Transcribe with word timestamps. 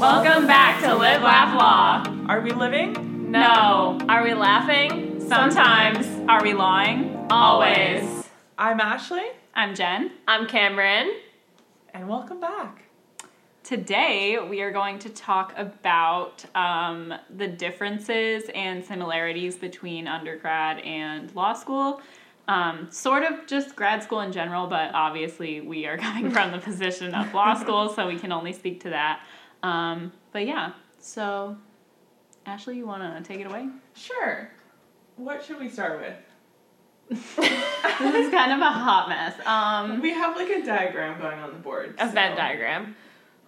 Welcome 0.00 0.46
back 0.46 0.80
to 0.80 0.94
Live 0.94 1.20
Laugh 1.20 1.54
Law. 1.54 2.26
Are 2.26 2.40
we 2.40 2.52
living? 2.52 3.30
No. 3.30 3.98
Are 4.08 4.24
we 4.24 4.32
laughing? 4.32 5.20
Sometimes. 5.20 6.06
Are 6.26 6.42
we 6.42 6.54
lying? 6.54 7.26
Always. 7.28 8.26
I'm 8.56 8.80
Ashley, 8.80 9.26
I'm 9.54 9.74
Jen. 9.74 10.12
I'm 10.26 10.46
Cameron. 10.46 11.12
and 11.92 12.08
welcome 12.08 12.40
back. 12.40 12.84
Today 13.62 14.38
we 14.38 14.62
are 14.62 14.70
going 14.72 14.98
to 15.00 15.10
talk 15.10 15.52
about 15.58 16.46
um, 16.54 17.12
the 17.36 17.46
differences 17.46 18.44
and 18.54 18.82
similarities 18.82 19.56
between 19.56 20.08
undergrad 20.08 20.78
and 20.78 21.30
law 21.34 21.52
school. 21.52 22.00
Um, 22.48 22.88
sort 22.90 23.22
of 23.22 23.46
just 23.46 23.76
grad 23.76 24.02
school 24.02 24.20
in 24.20 24.32
general, 24.32 24.66
but 24.66 24.94
obviously 24.94 25.60
we 25.60 25.84
are 25.84 25.98
coming 26.06 26.30
from 26.30 26.52
the 26.52 26.58
position 26.58 27.14
of 27.14 27.34
law 27.34 27.52
school, 27.60 27.90
so 27.90 28.08
we 28.08 28.18
can 28.18 28.32
only 28.32 28.54
speak 28.54 28.80
to 28.84 28.88
that. 28.88 29.20
Um, 29.62 30.12
but 30.32 30.46
yeah, 30.46 30.72
so 30.98 31.56
Ashley, 32.46 32.76
you 32.76 32.86
want 32.86 33.02
to 33.02 33.22
take 33.28 33.40
it 33.40 33.46
away? 33.46 33.68
Sure. 33.94 34.50
What 35.16 35.44
should 35.44 35.58
we 35.60 35.68
start 35.68 36.00
with? 36.00 36.14
This 38.00 38.26
is 38.26 38.32
kind 38.32 38.52
of 38.52 38.60
a 38.60 38.70
hot 38.70 39.08
mess. 39.10 39.34
Um, 39.46 40.00
We 40.00 40.10
have 40.12 40.34
like 40.36 40.48
a 40.48 40.64
diagram 40.64 41.20
going 41.20 41.38
on 41.38 41.52
the 41.52 41.58
board. 41.58 41.94
A 41.98 42.06
so- 42.08 42.14
Venn 42.14 42.36
diagram. 42.36 42.96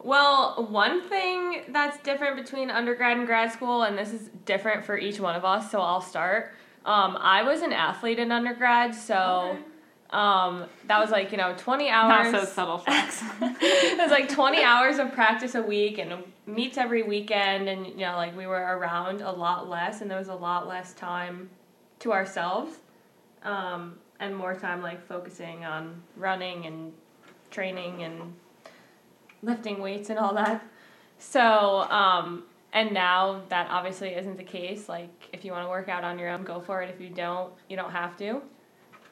Well, 0.05 0.67
one 0.69 1.01
thing 1.09 1.63
that's 1.69 1.97
different 2.03 2.37
between 2.37 2.71
undergrad 2.71 3.17
and 3.17 3.27
grad 3.27 3.53
school, 3.53 3.85
and 3.85 3.97
this 3.97 4.13
is 4.13 4.31
different 4.45 4.85
for 4.85 4.99
each 4.99 5.21
one 5.21 5.37
of 5.37 5.45
us, 5.45 5.71
so 5.71 5.81
I'll 5.81 6.01
start. 6.01 6.53
Um, 6.85 7.17
I 7.21 7.45
was 7.45 7.63
an 7.63 7.73
athlete 7.73 8.19
in 8.19 8.33
undergrad, 8.33 8.95
so 8.97 9.51
Okay. 9.53 9.63
Um, 10.13 10.67
that 10.89 11.01
was 11.01 11.11
like, 11.11 11.33
you 11.33 11.39
know, 11.39 11.55
20 11.57 11.89
hours. 11.89 12.33
not 12.33 12.43
so 12.43 12.53
subtle 12.53 12.79
flex. 12.79 13.23
it 13.41 13.99
was 13.99 14.11
like 14.11 14.29
20 14.29 14.63
hours 14.63 14.99
of 14.99 15.13
practice 15.13 15.55
a 15.55 15.63
week 15.63 15.99
and 15.99 16.23
meets 16.47 16.77
every 16.77 17.03
weekend 17.03 17.69
and 17.69 17.87
you 17.87 17.99
know 17.99 18.17
like 18.17 18.37
we 18.37 18.47
were 18.47 18.77
around 18.77 19.21
a 19.21 19.31
lot 19.31 19.69
less 19.69 20.01
and 20.01 20.11
there 20.11 20.19
was 20.19 20.29
a 20.29 20.35
lot 20.35 20.67
less 20.67 20.93
time 20.95 21.49
to 22.01 22.13
ourselves 22.13 22.81
um, 23.45 23.97
and 24.19 24.35
more 24.37 24.55
time 24.55 24.83
like 24.83 25.07
focusing 25.07 25.65
on 25.65 26.03
running 26.17 26.67
and 26.67 26.93
training 27.51 28.03
and 28.03 28.35
lifting 29.43 29.81
weights 29.81 30.11
and 30.11 30.19
all 30.19 30.35
that 30.35 30.65
so 31.19 31.83
um, 31.91 32.43
and 32.73 32.93
now 32.93 33.41
that 33.49 33.69
obviously 33.71 34.09
isn't 34.09 34.37
the 34.37 34.45
case 34.45 34.89
like 34.89 35.29
if 35.33 35.45
you 35.45 35.53
want 35.53 35.65
to 35.65 35.71
work 35.71 35.89
out 35.89 36.03
on 36.03 36.19
your 36.19 36.29
own 36.29 36.43
go 36.43 36.61
for 36.61 36.83
it 36.83 36.91
if 36.91 37.01
you 37.01 37.09
don't 37.09 37.53
you 37.69 37.77
don't 37.77 37.93
have 37.93 38.17
to 38.17 38.43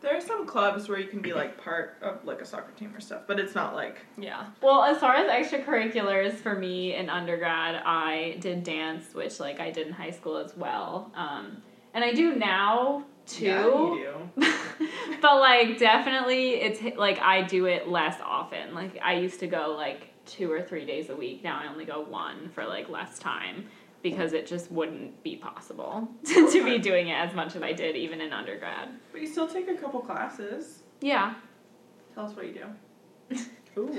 There 0.00 0.16
are 0.16 0.20
some 0.20 0.46
clubs 0.46 0.88
where 0.88 0.98
you 0.98 1.08
can 1.08 1.20
be 1.20 1.34
like 1.34 1.62
part 1.62 1.96
of 2.00 2.24
like 2.24 2.40
a 2.40 2.46
soccer 2.46 2.72
team 2.72 2.94
or 2.94 3.00
stuff, 3.00 3.22
but 3.26 3.38
it's 3.38 3.54
not 3.54 3.74
like 3.74 3.98
yeah 4.18 4.46
Well, 4.62 4.82
as 4.82 4.98
far 4.98 5.14
as 5.14 5.28
extracurriculars 5.28 6.34
for 6.34 6.54
me 6.54 6.94
in 6.94 7.10
undergrad, 7.10 7.82
I 7.84 8.38
did 8.40 8.64
dance, 8.64 9.14
which 9.14 9.38
like 9.40 9.60
I 9.60 9.70
did 9.70 9.86
in 9.86 9.92
high 9.92 10.10
school 10.10 10.38
as 10.38 10.56
well, 10.56 11.12
um, 11.14 11.62
and 11.92 12.02
I 12.02 12.12
do 12.12 12.34
now 12.34 13.04
too. 13.26 13.44
Yeah, 13.44 13.64
you 13.66 14.30
do. 14.38 14.46
but 15.22 15.38
like 15.38 15.78
definitely, 15.78 16.54
it's 16.54 16.96
like 16.96 17.20
I 17.20 17.42
do 17.42 17.66
it 17.66 17.88
less 17.88 18.18
often. 18.24 18.74
Like 18.74 18.98
I 19.02 19.14
used 19.14 19.40
to 19.40 19.46
go 19.46 19.74
like 19.76 20.08
two 20.24 20.50
or 20.50 20.62
three 20.62 20.86
days 20.86 21.10
a 21.10 21.16
week. 21.16 21.42
Now 21.44 21.60
I 21.62 21.68
only 21.68 21.84
go 21.84 22.00
one 22.00 22.48
for 22.50 22.64
like 22.64 22.88
less 22.88 23.18
time 23.18 23.66
because 24.02 24.32
it 24.32 24.46
just 24.46 24.70
wouldn't 24.72 25.22
be 25.22 25.36
possible 25.36 26.08
to 26.24 26.64
be 26.64 26.78
doing 26.78 27.08
it 27.08 27.14
as 27.14 27.34
much 27.34 27.54
as 27.56 27.62
I 27.62 27.72
did 27.72 27.96
even 27.96 28.20
in 28.20 28.32
undergrad. 28.32 28.88
But 29.12 29.20
you 29.20 29.26
still 29.26 29.46
take 29.48 29.68
a 29.68 29.74
couple 29.74 30.00
classes. 30.00 30.82
Yeah. 31.00 31.34
Tell 32.14 32.24
us 32.26 32.34
what 32.36 32.46
you 32.46 32.54
do. 32.54 33.38
Ooh. 33.78 33.96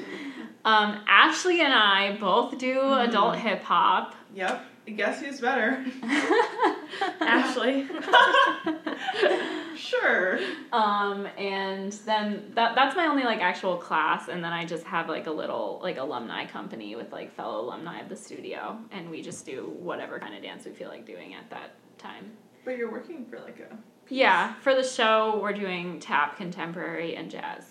Um, 0.66 1.00
Ashley 1.08 1.62
and 1.62 1.74
I 1.74 2.18
both 2.18 2.58
do 2.58 2.76
Mhm. 2.76 3.08
adult 3.08 3.38
hip 3.38 3.64
hop. 3.64 4.16
Yep. 4.36 4.66
Guess 4.86 5.22
who's 5.22 5.40
better? 5.40 5.86
ashley 7.22 7.88
Sure. 9.76 10.40
um, 10.72 11.28
and 11.38 11.92
then 12.06 12.52
that 12.56 12.76
that's 12.76 12.96
my 12.96 13.08
only 13.08 13.24
like 13.24 13.40
actual 13.40 13.78
class, 13.78 14.28
and 14.28 14.44
then 14.44 14.54
I 14.54 14.66
just 14.66 14.86
have 14.86 15.10
like 15.10 15.28
a 15.28 15.32
little 15.32 15.80
like 15.82 15.98
alumni 15.98 16.46
company 16.46 16.96
with 16.96 17.12
like 17.12 17.34
fellow 17.36 17.62
alumni 17.62 18.00
of 18.00 18.10
the 18.10 18.16
studio, 18.16 18.78
and 18.92 19.10
we 19.10 19.22
just 19.22 19.46
do 19.46 19.74
whatever 19.80 20.20
kind 20.20 20.36
of 20.36 20.42
dance 20.42 20.66
we 20.66 20.72
feel 20.72 20.90
like 20.90 21.06
doing 21.06 21.34
at 21.34 21.50
that 21.50 21.76
time. 21.98 22.32
But 22.64 22.78
you're 22.78 22.92
working 22.92 23.26
for 23.26 23.40
like 23.40 23.60
a. 23.60 23.78
Yeah, 24.10 24.54
for 24.56 24.76
the 24.76 24.84
show 24.84 25.40
we're 25.42 25.54
doing 25.54 26.00
tap, 26.00 26.38
contemporary, 26.38 27.16
and 27.16 27.30
jazz. 27.32 27.66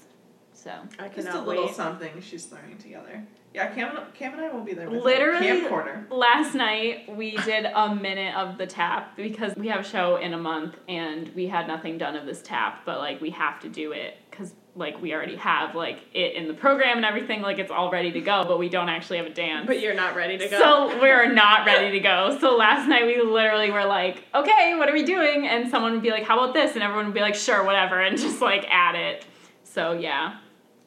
So. 0.62 0.72
I 0.98 1.08
Just 1.08 1.28
a 1.28 1.40
little 1.40 1.66
wait. 1.66 1.74
something 1.74 2.20
she's 2.20 2.44
throwing 2.44 2.76
together. 2.76 3.24
Yeah, 3.54 3.68
Cam, 3.74 3.98
Cam 4.14 4.34
and 4.34 4.42
I 4.42 4.52
will 4.52 4.60
be 4.62 4.74
there. 4.74 4.90
With 4.90 5.02
Literally- 5.02 5.46
Camp 5.46 5.68
corner. 5.68 6.06
last 6.10 6.54
night 6.54 7.16
we 7.16 7.36
did 7.38 7.64
a 7.64 7.94
minute 7.94 8.36
of 8.36 8.58
the 8.58 8.66
tap 8.66 9.16
because 9.16 9.54
we 9.56 9.68
have 9.68 9.80
a 9.80 9.88
show 9.88 10.16
in 10.16 10.34
a 10.34 10.38
month 10.38 10.76
and 10.86 11.34
we 11.34 11.46
had 11.46 11.66
nothing 11.66 11.96
done 11.98 12.14
of 12.14 12.26
this 12.26 12.42
tap 12.42 12.82
but 12.84 12.98
like 12.98 13.20
we 13.20 13.30
have 13.30 13.58
to 13.60 13.68
do 13.68 13.90
it 13.92 14.18
because 14.30 14.52
like 14.76 15.00
we 15.02 15.12
already 15.12 15.34
have 15.34 15.74
like 15.74 15.98
it 16.14 16.34
in 16.34 16.46
the 16.46 16.54
program 16.54 16.98
and 16.98 17.04
everything 17.04 17.42
like 17.42 17.58
it's 17.58 17.72
all 17.72 17.90
ready 17.90 18.12
to 18.12 18.20
go 18.20 18.44
but 18.44 18.58
we 18.58 18.68
don't 18.68 18.88
actually 18.88 19.16
have 19.16 19.26
a 19.26 19.34
dance. 19.34 19.66
But 19.66 19.80
you're 19.80 19.94
not 19.94 20.14
ready 20.14 20.38
to 20.38 20.46
go. 20.48 20.58
So 20.58 21.00
we're 21.00 21.32
not 21.32 21.66
ready 21.66 21.90
to 21.90 22.00
go. 22.00 22.38
So 22.38 22.54
last 22.54 22.86
night 22.86 23.04
we 23.06 23.20
literally 23.20 23.70
were 23.72 23.84
like 23.86 24.22
okay 24.34 24.74
what 24.76 24.88
are 24.88 24.92
we 24.92 25.02
doing? 25.04 25.48
And 25.48 25.68
someone 25.70 25.92
would 25.92 26.02
be 26.02 26.10
like 26.10 26.22
how 26.22 26.38
about 26.38 26.54
this? 26.54 26.74
And 26.74 26.82
everyone 26.84 27.06
would 27.06 27.14
be 27.14 27.20
like 27.20 27.34
sure 27.34 27.64
whatever 27.64 27.98
and 27.98 28.16
just 28.16 28.40
like 28.40 28.64
add 28.70 28.94
it. 28.94 29.24
So 29.64 29.92
yeah 29.92 30.36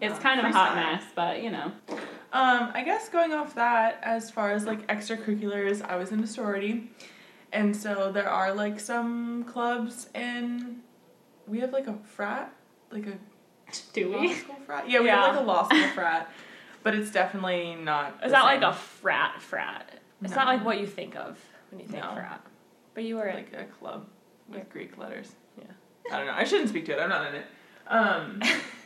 it's 0.04 0.20
kind 0.20 0.40
of 0.40 0.46
a 0.46 0.52
hot 0.52 0.76
mess 0.76 1.04
but 1.16 1.42
you 1.44 1.50
know 1.52 1.72
Um, 2.34 2.72
I 2.74 2.82
guess 2.84 3.10
going 3.10 3.32
off 3.32 3.54
that, 3.56 4.00
as 4.02 4.32
far 4.32 4.54
as 4.54 4.66
like 4.66 4.88
extracurriculars, 4.88 5.84
I 5.84 5.98
was 5.98 6.12
in 6.12 6.20
a 6.24 6.26
sorority, 6.26 6.90
and 7.52 7.76
so 7.78 8.12
there 8.12 8.28
are 8.28 8.52
like 8.56 8.80
some 8.80 9.44
clubs 9.44 10.10
in. 10.16 10.80
We 11.46 11.60
have 11.60 11.72
like 11.72 11.86
a 11.86 11.94
frat, 12.16 12.52
like 12.90 13.06
a 13.06 13.18
do 13.94 14.12
law 14.14 14.22
we 14.22 14.34
school 14.34 14.56
frat. 14.66 14.90
Yeah, 14.90 15.02
we 15.02 15.06
Yeah. 15.08 15.22
have 15.22 15.36
like 15.36 15.44
a 15.44 15.46
law 15.46 15.64
school 15.68 15.88
frat, 15.90 16.32
but 16.82 16.96
it's 16.96 17.12
definitely 17.12 17.76
not. 17.76 18.18
It's 18.24 18.32
not 18.32 18.46
like 18.46 18.64
a 18.64 18.74
frat 18.74 19.40
frat. 19.40 20.00
It's 20.24 20.32
No. 20.32 20.38
not 20.38 20.48
like 20.48 20.66
what 20.66 20.80
you 20.80 20.88
think 20.88 21.16
of 21.16 21.38
when 21.70 21.82
you 21.82 21.88
think 21.88 22.04
No. 22.04 22.16
frat. 22.16 22.42
But 22.96 23.04
you 23.04 23.18
were 23.18 23.28
in. 23.28 23.36
like 23.36 23.54
a 23.54 23.66
club 23.66 24.08
with 24.48 24.58
Yeah. 24.58 24.64
Greek 24.72 24.98
letters. 24.98 25.36
Yeah. 25.60 25.66
I 26.12 26.18
don't 26.18 26.26
know. 26.26 26.34
I 26.34 26.46
shouldn't 26.46 26.70
speak 26.70 26.86
to 26.88 26.94
it. 26.94 27.00
I'm 27.00 27.10
not 27.10 27.28
in 27.28 27.36
it. 27.36 27.46
Um, 27.88 28.42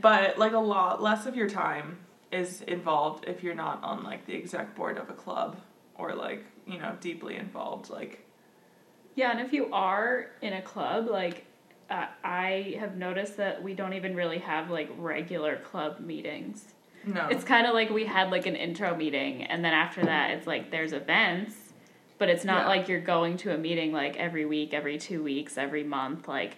but 0.00 0.38
like 0.38 0.52
a 0.52 0.58
lot 0.58 1.02
less 1.02 1.26
of 1.26 1.36
your 1.36 1.48
time 1.48 1.98
is 2.32 2.62
involved 2.62 3.24
if 3.28 3.42
you're 3.42 3.54
not 3.54 3.82
on 3.82 4.02
like 4.02 4.26
the 4.26 4.34
exec 4.34 4.74
board 4.74 4.98
of 4.98 5.08
a 5.08 5.12
club 5.12 5.56
or 5.96 6.14
like 6.14 6.44
you 6.66 6.78
know 6.78 6.96
deeply 7.00 7.36
involved. 7.36 7.90
Like 7.90 8.26
Yeah, 9.14 9.30
and 9.30 9.40
if 9.40 9.52
you 9.52 9.72
are 9.72 10.26
in 10.42 10.52
a 10.54 10.62
club, 10.62 11.08
like 11.08 11.46
uh, 11.90 12.06
I 12.24 12.76
have 12.80 12.96
noticed 12.96 13.36
that 13.36 13.62
we 13.62 13.74
don't 13.74 13.92
even 13.92 14.16
really 14.16 14.38
have 14.38 14.70
like 14.70 14.90
regular 14.98 15.56
club 15.56 16.00
meetings. 16.00 16.72
no, 17.06 17.28
It's 17.28 17.44
kind 17.44 17.66
of 17.66 17.74
like 17.74 17.90
we 17.90 18.06
had 18.06 18.30
like 18.30 18.46
an 18.46 18.56
intro 18.56 18.96
meeting, 18.96 19.44
and 19.44 19.64
then 19.64 19.74
after 19.74 20.02
that, 20.04 20.30
it's 20.30 20.46
like 20.46 20.70
there's 20.70 20.92
events, 20.94 21.54
but 22.18 22.28
it's 22.30 22.44
not 22.44 22.62
Yeah. 22.62 22.68
like 22.68 22.88
you're 22.88 23.00
going 23.00 23.36
to 23.38 23.54
a 23.54 23.58
meeting 23.58 23.92
like 23.92 24.16
every 24.16 24.46
week, 24.46 24.72
every 24.74 24.96
two 24.98 25.22
weeks, 25.22 25.58
every 25.58 25.84
month. 25.84 26.26
Like, 26.26 26.56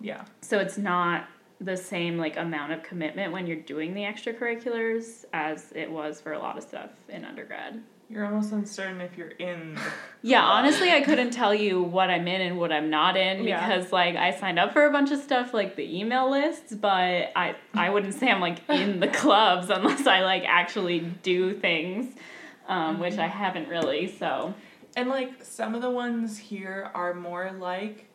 yeah, 0.00 0.26
so 0.42 0.58
it's 0.58 0.76
not 0.76 1.26
the 1.60 1.76
same 1.76 2.18
like 2.18 2.36
amount 2.36 2.72
of 2.72 2.82
commitment 2.82 3.32
when 3.32 3.46
you're 3.46 3.56
doing 3.56 3.94
the 3.94 4.02
extracurriculars 4.02 5.24
as 5.32 5.72
it 5.74 5.90
was 5.90 6.20
for 6.20 6.32
a 6.32 6.38
lot 6.38 6.56
of 6.58 6.62
stuff 6.64 6.90
in 7.08 7.24
undergrad. 7.24 7.82
you're 8.10 8.24
almost 8.26 8.52
uncertain 8.52 9.00
if 9.00 9.16
you're 9.16 9.30
in. 9.30 9.78
Yeah, 10.22 10.42
honestly, 10.42 10.90
I 10.90 11.02
couldn't 11.02 11.30
tell 11.42 11.54
you 11.54 11.80
what 11.80 12.10
I'm 12.10 12.26
in 12.26 12.40
and 12.40 12.58
what 12.58 12.72
I'm 12.72 12.90
not 12.90 13.16
in 13.16 13.44
Yeah. 13.44 13.66
because 13.66 13.92
like 13.92 14.16
I 14.16 14.32
signed 14.38 14.58
up 14.58 14.72
for 14.72 14.86
a 14.86 14.90
bunch 14.90 15.10
of 15.12 15.20
stuff 15.20 15.54
like 15.54 15.76
the 15.76 15.98
email 15.98 16.30
lists, 16.30 16.74
but 16.74 17.30
I 17.36 17.54
I 17.74 17.90
wouldn't 17.90 18.14
say 18.14 18.28
I'm 18.30 18.40
like 18.40 18.58
in 18.68 19.00
the 19.00 19.08
clubs 19.22 19.70
unless 19.70 20.06
I 20.06 20.22
like 20.22 20.44
actually 20.46 21.00
do 21.00 21.54
things, 21.54 22.14
um, 22.68 22.98
which 23.00 23.18
I 23.18 23.28
haven't 23.28 23.68
really. 23.68 24.08
So 24.08 24.52
and 24.96 25.08
like 25.08 25.42
some 25.44 25.74
of 25.74 25.80
the 25.82 25.90
ones 25.90 26.36
here 26.38 26.90
are 26.94 27.14
more 27.14 27.52
like, 27.58 28.08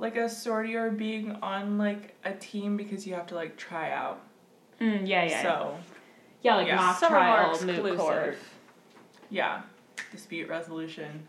like 0.00 0.16
a 0.16 0.28
sorority 0.28 0.74
or 0.74 0.90
being 0.90 1.32
on 1.42 1.78
like 1.78 2.14
a 2.24 2.32
team 2.32 2.76
because 2.76 3.06
you 3.06 3.14
have 3.14 3.26
to 3.28 3.34
like 3.34 3.56
try 3.56 3.92
out. 3.92 4.20
mm, 4.80 5.06
yeah, 5.06 5.24
yeah, 5.24 5.42
So 5.42 5.76
yeah, 6.42 6.56
like 6.56 6.66
yeah. 6.66 6.76
mock 6.76 6.98
Some 6.98 7.10
trial, 7.10 7.50
moot 7.50 7.68
exclusive. 7.70 7.98
court. 7.98 8.38
yeah, 9.28 9.62
dispute 10.10 10.48
resolution, 10.48 11.22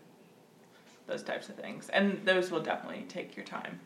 those 1.06 1.21
types 1.21 1.50
of 1.50 1.56
things, 1.56 1.89
and 1.89 2.21
those 2.25 2.50
will 2.50 2.62
definitely 2.62 3.06
take 3.09 3.35
your 3.35 3.45
time. 3.45 3.79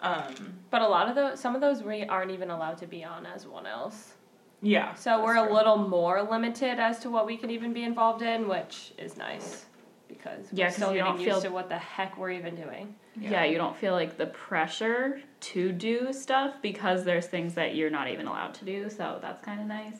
Um, 0.00 0.34
But 0.70 0.82
a 0.82 0.88
lot 0.88 1.08
of 1.08 1.14
those, 1.14 1.40
some 1.40 1.54
of 1.54 1.60
those 1.60 1.82
we 1.82 2.04
aren't 2.04 2.30
even 2.30 2.50
allowed 2.50 2.78
to 2.78 2.86
be 2.86 3.04
on 3.04 3.24
as 3.26 3.46
one 3.46 3.66
else. 3.66 4.14
yeah. 4.62 4.94
So 4.94 5.22
we're 5.24 5.34
true. 5.34 5.52
a 5.52 5.54
little 5.54 5.76
more 5.76 6.22
limited 6.22 6.78
as 6.80 6.98
to 7.00 7.10
what 7.10 7.26
we 7.26 7.36
can 7.36 7.50
even 7.50 7.72
be 7.72 7.82
involved 7.84 8.22
in, 8.22 8.48
which 8.48 8.92
is 8.98 9.16
nice 9.16 9.66
because 10.08 10.46
Yeah, 10.52 10.64
we're 10.64 10.68
'cause 10.68 10.74
still 10.76 10.88
you 10.92 10.98
getting 10.98 11.12
don't 11.12 11.20
used 11.20 11.30
feel- 11.32 11.42
to 11.42 11.50
what 11.50 11.68
the 11.68 11.78
heck 11.78 12.16
we're 12.16 12.30
even 12.30 12.56
doing. 12.56 12.94
Yeah. 13.20 13.44
you 13.44 13.58
don't 13.58 13.76
feel 13.76 13.92
like 13.94 14.16
the 14.16 14.26
pressure 14.26 15.20
to 15.40 15.72
do 15.72 16.12
stuff 16.12 16.54
because 16.62 17.04
there's 17.04 17.26
things 17.26 17.54
that 17.54 17.74
you're 17.74 17.90
not 17.90 18.08
even 18.08 18.26
allowed 18.26 18.54
to 18.54 18.64
do. 18.64 18.88
So 18.90 19.18
that's 19.20 19.40
kind 19.44 19.60
of 19.60 19.66
nice. 19.66 19.98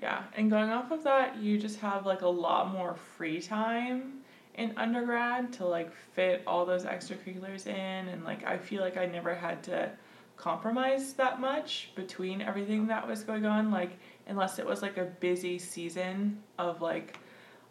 Yeah, 0.00 0.22
and 0.36 0.48
going 0.50 0.70
off 0.70 0.90
of 0.92 1.02
that, 1.04 1.36
you 1.38 1.58
just 1.58 1.80
have 1.80 2.06
like 2.06 2.22
a 2.22 2.28
lot 2.28 2.70
more 2.72 2.94
free 2.94 3.40
time 3.40 4.20
in 4.54 4.72
undergrad 4.76 5.52
to 5.54 5.64
like 5.66 5.92
fit 5.92 6.42
all 6.46 6.64
those 6.66 6.84
extracurriculars 6.84 7.66
in 7.66 8.08
and 8.08 8.24
like 8.24 8.44
I 8.44 8.58
feel 8.58 8.82
like 8.82 8.96
I 8.96 9.06
never 9.06 9.34
had 9.34 9.62
to 9.64 9.90
compromise 10.36 11.14
that 11.14 11.40
much 11.40 11.90
between 11.96 12.40
everything 12.40 12.86
that 12.86 13.06
was 13.06 13.24
going 13.24 13.44
on 13.44 13.70
like 13.72 13.98
unless 14.28 14.58
it 14.60 14.66
was 14.66 14.82
like 14.82 14.96
a 14.96 15.04
busy 15.04 15.58
season 15.58 16.40
of 16.58 16.80
like 16.80 17.18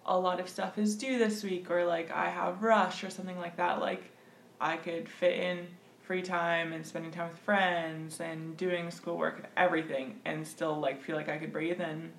a 0.07 0.17
lot 0.17 0.39
of 0.39 0.47
stuff 0.47 0.77
is 0.77 0.95
due 0.95 1.17
this 1.19 1.43
week 1.43 1.69
or 1.69 1.85
like 1.85 2.11
I 2.11 2.29
have 2.29 2.63
rush 2.63 3.03
or 3.03 3.09
something 3.09 3.37
like 3.37 3.57
that 3.57 3.79
like 3.79 4.03
I 4.61 4.77
could 4.77 5.09
fit 5.09 5.37
in 5.39 5.67
free 6.01 6.21
time 6.21 6.71
and 6.73 6.85
spending 6.85 7.11
time 7.11 7.29
with 7.29 7.37
friends 7.39 8.21
and 8.21 8.55
doing 8.55 8.89
schoolwork 8.89 9.37
and 9.39 9.47
everything 9.57 10.19
and 10.25 10.47
still 10.47 10.79
like 10.79 11.01
feel 11.01 11.15
like 11.17 11.27
I 11.29 11.37
could 11.37 11.51
breathe 11.51 11.81
and 11.81 12.11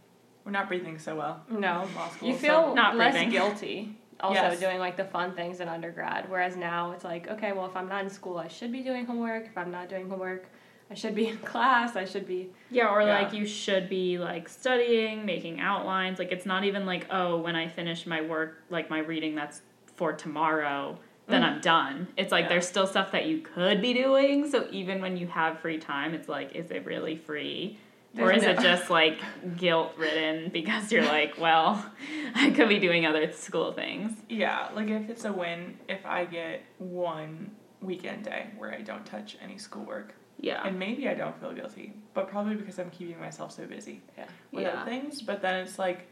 we're 0.44 0.52
not 0.52 0.68
breathing 0.68 0.98
so 0.98 1.16
well. 1.16 1.42
No. 1.50 1.86
school, 2.12 2.28
You 2.28 2.34
so- 2.34 2.40
feel 2.40 2.74
Not 2.74 2.96
less 2.96 3.12
breathing. 3.14 3.30
guilty 3.30 3.96
also 4.20 4.34
Yes. 4.34 4.60
doing 4.60 4.78
like 4.78 4.96
the 4.96 5.04
fun 5.04 5.32
things 5.34 5.60
in 5.60 5.68
undergrad. 5.68 6.28
Whereas 6.28 6.56
now 6.56 6.90
it's 6.92 7.04
like, 7.04 7.28
okay, 7.28 7.52
well 7.52 7.66
if 7.66 7.76
I'm 7.76 7.88
not 7.88 8.04
in 8.04 8.10
school 8.10 8.36
I 8.38 8.48
should 8.48 8.72
be 8.72 8.80
doing 8.82 9.06
homework. 9.06 9.46
If 9.46 9.56
I'm 9.56 9.70
not 9.70 9.88
doing 9.88 10.08
homework, 10.10 10.46
I 10.90 10.94
should 10.94 11.14
be 11.14 11.26
in 11.28 11.38
class. 11.38 11.96
I 11.96 12.04
should 12.04 12.26
be 12.26 12.50
Yeah, 12.70 12.88
or 12.92 13.02
Yeah. 13.02 13.20
like 13.20 13.32
you 13.32 13.46
should 13.46 13.88
be 13.88 14.18
like 14.18 14.48
studying, 14.48 15.24
making 15.24 15.60
outlines. 15.60 16.18
Like 16.18 16.32
it's 16.32 16.46
not 16.46 16.64
even 16.64 16.86
like, 16.86 17.06
oh, 17.10 17.38
when 17.38 17.56
I 17.56 17.68
finish 17.68 18.06
my 18.06 18.20
work, 18.20 18.62
like 18.70 18.90
my 18.90 18.98
reading 18.98 19.34
that's 19.34 19.62
for 19.96 20.12
tomorrow, 20.12 20.98
then 21.26 21.42
mm. 21.42 21.46
I'm 21.46 21.60
done. 21.60 22.08
It's 22.16 22.32
like 22.32 22.44
Yeah. 22.44 22.48
there's 22.50 22.68
still 22.68 22.86
stuff 22.86 23.12
that 23.12 23.26
you 23.26 23.40
could 23.40 23.82
be 23.82 23.92
doing. 23.92 24.50
So 24.50 24.66
even 24.70 25.00
when 25.00 25.16
you 25.16 25.26
have 25.28 25.60
free 25.60 25.78
time, 25.78 26.14
it's 26.14 26.28
like, 26.28 26.54
is 26.54 26.70
it 26.70 26.84
really 26.84 27.16
free? 27.16 27.78
or 28.18 28.32
is 28.32 28.42
it 28.42 28.58
just 28.60 28.90
like 29.00 29.20
guilt 29.56 29.92
ridden 29.96 30.50
because 30.50 30.90
you're 30.90 31.04
like, 31.04 31.38
well, 31.38 31.84
I 32.34 32.50
could 32.50 32.68
be 32.68 32.78
doing 32.78 33.06
other 33.06 33.30
school 33.32 33.72
things? 33.72 34.12
Yeah, 34.28 34.68
like 34.74 34.88
if 34.88 35.08
it's 35.10 35.24
a 35.24 35.32
win, 35.32 35.76
if 35.88 36.04
I 36.06 36.24
get 36.24 36.62
one 36.78 37.52
weekend 37.80 38.24
day 38.24 38.48
where 38.56 38.72
I 38.72 38.80
don't 38.80 39.04
touch 39.06 39.36
any 39.42 39.58
schoolwork, 39.58 40.14
Yeah. 40.40 40.62
and 40.66 40.78
maybe 40.78 41.08
I 41.08 41.14
don't 41.14 41.38
feel 41.40 41.52
guilty, 41.52 41.92
but 42.14 42.28
probably 42.28 42.54
because 42.54 42.78
I'm 42.78 42.90
keeping 42.90 43.18
myself 43.20 43.52
so 43.52 43.66
busy 43.66 44.02
Yeah. 44.16 44.24
with 44.52 44.62
Yeah. 44.62 44.68
other 44.82 44.90
things. 44.90 45.20
But 45.22 45.42
then 45.42 45.56
it's 45.56 45.78
like 45.78 46.06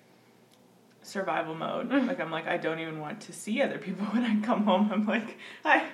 survival 1.03 1.55
mode. 1.55 1.89
like 1.93 2.19
I'm 2.19 2.33
like 2.33 2.49
I 2.49 2.57
don't 2.57 2.81
even 2.81 2.99
want 3.01 3.21
to 3.23 3.33
see 3.33 3.63
other 3.63 3.79
people 3.79 4.05
when 4.15 4.25
I 4.25 4.41
come 4.41 4.65
home. 4.65 4.91
I'm 4.93 5.07
like 5.07 5.39
I 5.65 5.85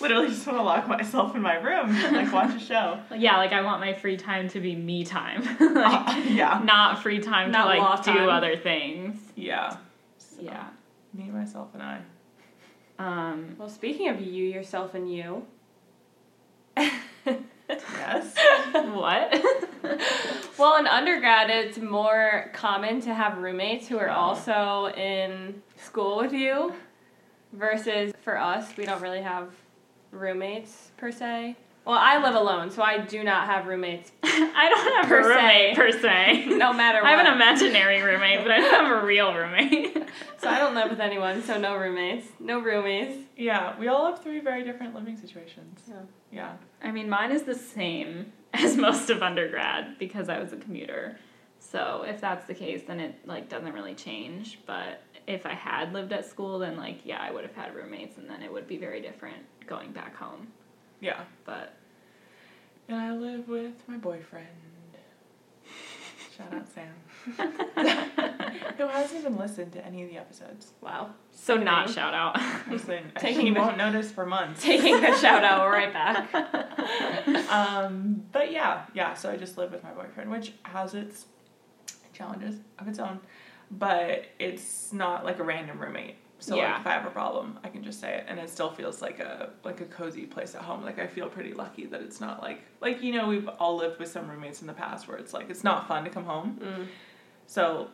literally 0.00 0.28
just 0.28 0.46
want 0.46 0.58
to 0.58 0.62
lock 0.62 0.86
myself 0.88 1.34
in 1.34 1.42
my 1.42 1.54
room 1.54 1.90
and 1.90 2.16
like 2.16 2.32
watch 2.32 2.54
a 2.54 2.60
show. 2.64 3.00
Yeah, 3.16 3.36
like 3.38 3.52
I 3.52 3.62
want 3.62 3.80
my 3.80 3.92
free 3.94 4.16
time 4.16 4.48
to 4.50 4.60
be 4.60 4.76
me 4.76 5.02
time. 5.04 5.42
like, 5.60 6.08
Uh, 6.16 6.22
yeah, 6.28 6.60
not 6.64 7.02
free 7.02 7.18
time 7.18 7.50
Not 7.50 7.72
to 7.72 7.78
law 7.80 7.90
like 7.94 8.04
do 8.04 8.12
time. 8.12 8.28
other 8.28 8.56
things. 8.56 9.18
yeah, 9.34 9.76
So, 10.18 10.42
Yeah. 10.42 10.66
Me, 11.12 11.24
myself, 11.24 11.70
and 11.74 11.82
I. 11.82 11.98
Um, 13.00 13.56
Well, 13.58 13.68
speaking 13.68 14.08
of 14.10 14.20
you, 14.20 14.44
yourself, 14.44 14.94
and 14.94 15.12
you. 15.12 15.44
Yes. 17.92 18.34
what? 18.94 19.42
well, 20.58 20.76
in 20.78 20.86
undergrad, 20.86 21.50
it's 21.50 21.78
more 21.78 22.50
common 22.52 23.00
to 23.02 23.14
have 23.14 23.38
roommates 23.38 23.88
who 23.88 23.98
are 23.98 24.10
also 24.10 24.88
in 24.96 25.62
school 25.76 26.18
with 26.18 26.32
you, 26.32 26.72
versus 27.52 28.12
for 28.22 28.38
us, 28.38 28.76
we 28.76 28.84
don't 28.84 29.00
really 29.00 29.22
have 29.22 29.52
roommates 30.10 30.90
per 30.96 31.10
se. 31.10 31.56
Well, 31.86 31.98
I 31.98 32.18
live 32.22 32.34
alone, 32.34 32.70
so 32.70 32.82
I 32.82 32.98
do 32.98 33.24
not 33.24 33.46
have 33.46 33.66
roommates, 33.66 34.12
I 34.22 34.68
don't 34.68 34.94
have 34.96 35.06
Per 35.06 35.20
a 35.20 35.28
roommate 35.28 35.74
se. 35.74 35.76
per 35.76 35.92
se. 35.92 36.46
no 36.56 36.72
matter 36.72 36.98
what. 37.02 37.06
I 37.08 37.16
have 37.16 37.26
an 37.26 37.32
imaginary 37.32 38.02
roommate, 38.02 38.42
but 38.42 38.50
I 38.50 38.58
don't 38.58 38.70
have 38.86 39.02
a 39.02 39.06
real 39.06 39.34
roommate. 39.34 39.94
so 40.38 40.48
I 40.48 40.58
don't 40.58 40.74
live 40.74 40.90
with 40.90 41.00
anyone, 41.00 41.42
so 41.42 41.58
no 41.58 41.76
roommates, 41.76 42.26
no 42.38 42.60
roomies. 42.60 43.24
Yeah, 43.36 43.78
we 43.78 43.88
all 43.88 44.06
have 44.06 44.22
three 44.22 44.40
very 44.40 44.62
different 44.62 44.94
living 44.94 45.16
situations. 45.16 45.80
Yeah. 45.88 45.94
Yeah. 46.30 46.52
I 46.82 46.92
mean, 46.92 47.08
mine 47.08 47.32
is 47.32 47.42
the 47.42 47.54
same 47.56 48.32
as 48.54 48.76
most 48.76 49.10
of 49.10 49.22
undergrad 49.22 49.98
because 49.98 50.28
I 50.28 50.38
was 50.38 50.52
a 50.52 50.56
commuter. 50.58 51.18
So 51.58 52.04
if 52.06 52.20
that's 52.20 52.46
the 52.46 52.54
case, 52.54 52.82
then 52.86 53.00
it 53.00 53.26
like 53.26 53.48
doesn't 53.48 53.72
really 53.72 53.94
change. 53.94 54.60
But 54.66 55.02
if 55.26 55.44
I 55.46 55.54
had 55.54 55.92
lived 55.92 56.12
at 56.12 56.24
school, 56.26 56.58
then 56.58 56.76
like 56.76 57.00
yeah, 57.04 57.20
I 57.20 57.30
would 57.30 57.44
have 57.44 57.54
had 57.54 57.74
roommates, 57.74 58.18
and 58.18 58.28
then 58.28 58.42
it 58.42 58.52
would 58.52 58.66
be 58.68 58.76
very 58.76 59.00
different 59.00 59.38
going 59.66 59.92
back 59.92 60.14
home. 60.14 60.48
Yeah. 61.00 61.20
But 61.44 61.74
And 62.88 62.98
I 62.98 63.12
live 63.12 63.48
with 63.48 63.72
my 63.88 63.96
boyfriend. 63.96 64.46
Shout 66.36 66.54
out 66.54 66.66
Sam. 66.68 66.94
Who 68.78 68.86
hasn't 68.86 69.20
even 69.20 69.36
listened 69.36 69.72
to 69.72 69.84
any 69.84 70.02
of 70.04 70.08
the 70.10 70.16
episodes. 70.16 70.72
Wow. 70.80 71.10
so 71.32 71.56
not 71.56 71.90
shout 71.90 72.14
out. 72.14 72.40
Listen, 72.70 73.12
Taking 73.18 73.46
he 73.48 73.52
the- 73.52 73.60
won't 73.60 73.76
notice 73.76 74.10
for 74.10 74.24
months. 74.24 74.62
Taking 74.62 75.00
the 75.02 75.14
shout 75.18 75.44
out 75.44 75.68
right 75.70 75.92
back. 75.92 76.28
Um, 77.50 78.22
but 78.32 78.50
yeah, 78.52 78.84
yeah, 78.94 79.14
so 79.14 79.30
I 79.30 79.36
just 79.36 79.58
live 79.58 79.72
with 79.72 79.82
my 79.82 79.90
boyfriend, 79.90 80.30
which 80.30 80.52
has 80.62 80.94
its 80.94 81.26
challenges 82.12 82.56
of 82.78 82.86
its 82.88 82.98
own, 82.98 83.18
but 83.70 84.24
it's 84.38 84.92
not 84.92 85.24
like 85.24 85.38
a 85.40 85.42
random 85.42 85.78
roommate. 85.80 86.16
So 86.40 86.56
Yeah. 86.56 86.72
like 86.72 86.80
if 86.80 86.86
I 86.86 86.92
have 86.92 87.06
a 87.06 87.10
problem, 87.10 87.58
I 87.62 87.68
can 87.68 87.84
just 87.84 88.00
say 88.00 88.14
it, 88.14 88.24
and 88.26 88.40
it 88.40 88.48
still 88.50 88.70
feels 88.70 89.00
like 89.02 89.20
a 89.20 89.50
like 89.62 89.80
a 89.80 89.84
cozy 89.84 90.26
place 90.26 90.54
at 90.54 90.62
home. 90.62 90.82
Like 90.82 90.98
I 90.98 91.06
feel 91.06 91.28
pretty 91.28 91.52
lucky 91.52 91.86
that 91.86 92.00
it's 92.00 92.20
not 92.20 92.42
like 92.42 92.62
like 92.80 93.02
you 93.02 93.12
know 93.12 93.28
we've 93.28 93.48
all 93.48 93.76
lived 93.76 93.98
with 93.98 94.08
some 94.10 94.28
roommates 94.28 94.60
in 94.62 94.66
the 94.66 94.72
past 94.72 95.06
where 95.06 95.18
it's 95.18 95.32
like 95.34 95.50
it's 95.50 95.62
not 95.62 95.86
fun 95.86 96.04
to 96.04 96.10
come 96.10 96.24
home. 96.24 96.58
Mm. 96.62 96.86
So 97.46 97.88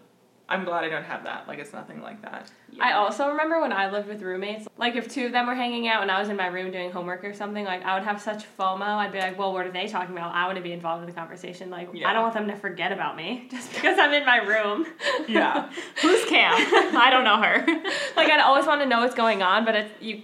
I'm 0.48 0.64
glad 0.64 0.84
I 0.84 0.88
don't 0.88 1.02
have 1.04 1.24
that. 1.24 1.48
Like 1.48 1.58
it's 1.58 1.72
nothing 1.72 2.00
like 2.02 2.22
that. 2.22 2.48
I 2.80 2.92
also 2.92 3.28
remember 3.30 3.60
when 3.60 3.72
I 3.72 3.90
lived 3.90 4.06
with 4.06 4.22
roommates, 4.22 4.68
like 4.76 4.94
if 4.94 5.08
two 5.08 5.26
of 5.26 5.32
them 5.32 5.46
were 5.48 5.56
hanging 5.56 5.88
out 5.88 6.02
and 6.02 6.10
I 6.10 6.20
was 6.20 6.28
in 6.28 6.36
my 6.36 6.46
room 6.46 6.70
doing 6.70 6.92
homework 6.92 7.24
or 7.24 7.34
something, 7.34 7.64
like 7.64 7.82
I 7.84 7.94
would 7.94 8.04
have 8.04 8.20
such 8.22 8.44
FOMO. 8.56 8.82
I'd 8.82 9.10
be 9.10 9.18
like, 9.18 9.36
well, 9.36 9.52
what 9.52 9.66
are 9.66 9.72
they 9.72 9.88
talking 9.88 10.14
about? 10.16 10.34
I 10.36 10.46
want 10.46 10.56
to 10.56 10.62
be 10.62 10.70
involved 10.72 11.02
in 11.02 11.08
the 11.08 11.14
conversation. 11.14 11.68
Like, 11.68 11.88
Yeah. 11.92 12.08
I 12.08 12.12
don't 12.12 12.22
want 12.22 12.34
them 12.34 12.46
to 12.46 12.54
forget 12.56 12.92
about 12.92 13.16
me 13.16 13.46
just 13.50 13.72
because 13.72 13.98
I'm 13.98 14.12
in 14.12 14.24
my 14.24 14.36
room. 14.38 14.86
Yeah. 15.28 15.68
Who's 16.02 16.24
Cam? 16.26 16.52
I 16.96 17.08
don't 17.10 17.24
know 17.24 17.42
her. 17.42 17.66
like, 18.16 18.30
I'd 18.30 18.40
always 18.40 18.66
want 18.66 18.80
to 18.82 18.86
know 18.86 19.00
what's 19.00 19.14
going 19.16 19.42
on, 19.42 19.64
but 19.64 19.74
it's, 19.74 19.92
you, 20.00 20.22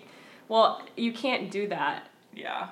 well, 0.48 0.82
you 0.96 1.12
can't 1.12 1.50
do 1.50 1.66
that 1.68 2.08
Yeah. 2.32 2.68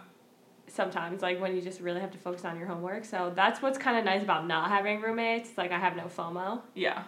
sometimes, 0.69 1.21
like 1.23 1.41
when 1.41 1.57
you 1.57 1.63
just 1.63 1.81
really 1.81 2.01
have 2.01 2.13
to 2.13 2.19
focus 2.19 2.45
on 2.45 2.57
your 2.59 2.69
homework. 2.69 3.05
So 3.05 3.33
that's 3.35 3.61
what's 3.61 3.79
kind 3.79 3.99
of 3.99 4.05
nice 4.05 4.23
about 4.23 4.47
not 4.47 4.69
having 4.71 5.01
roommates. 5.01 5.51
Like, 5.59 5.73
I 5.73 5.79
have 5.81 5.97
no 5.97 6.05
FOMO. 6.05 6.61
Yeah. 6.75 7.03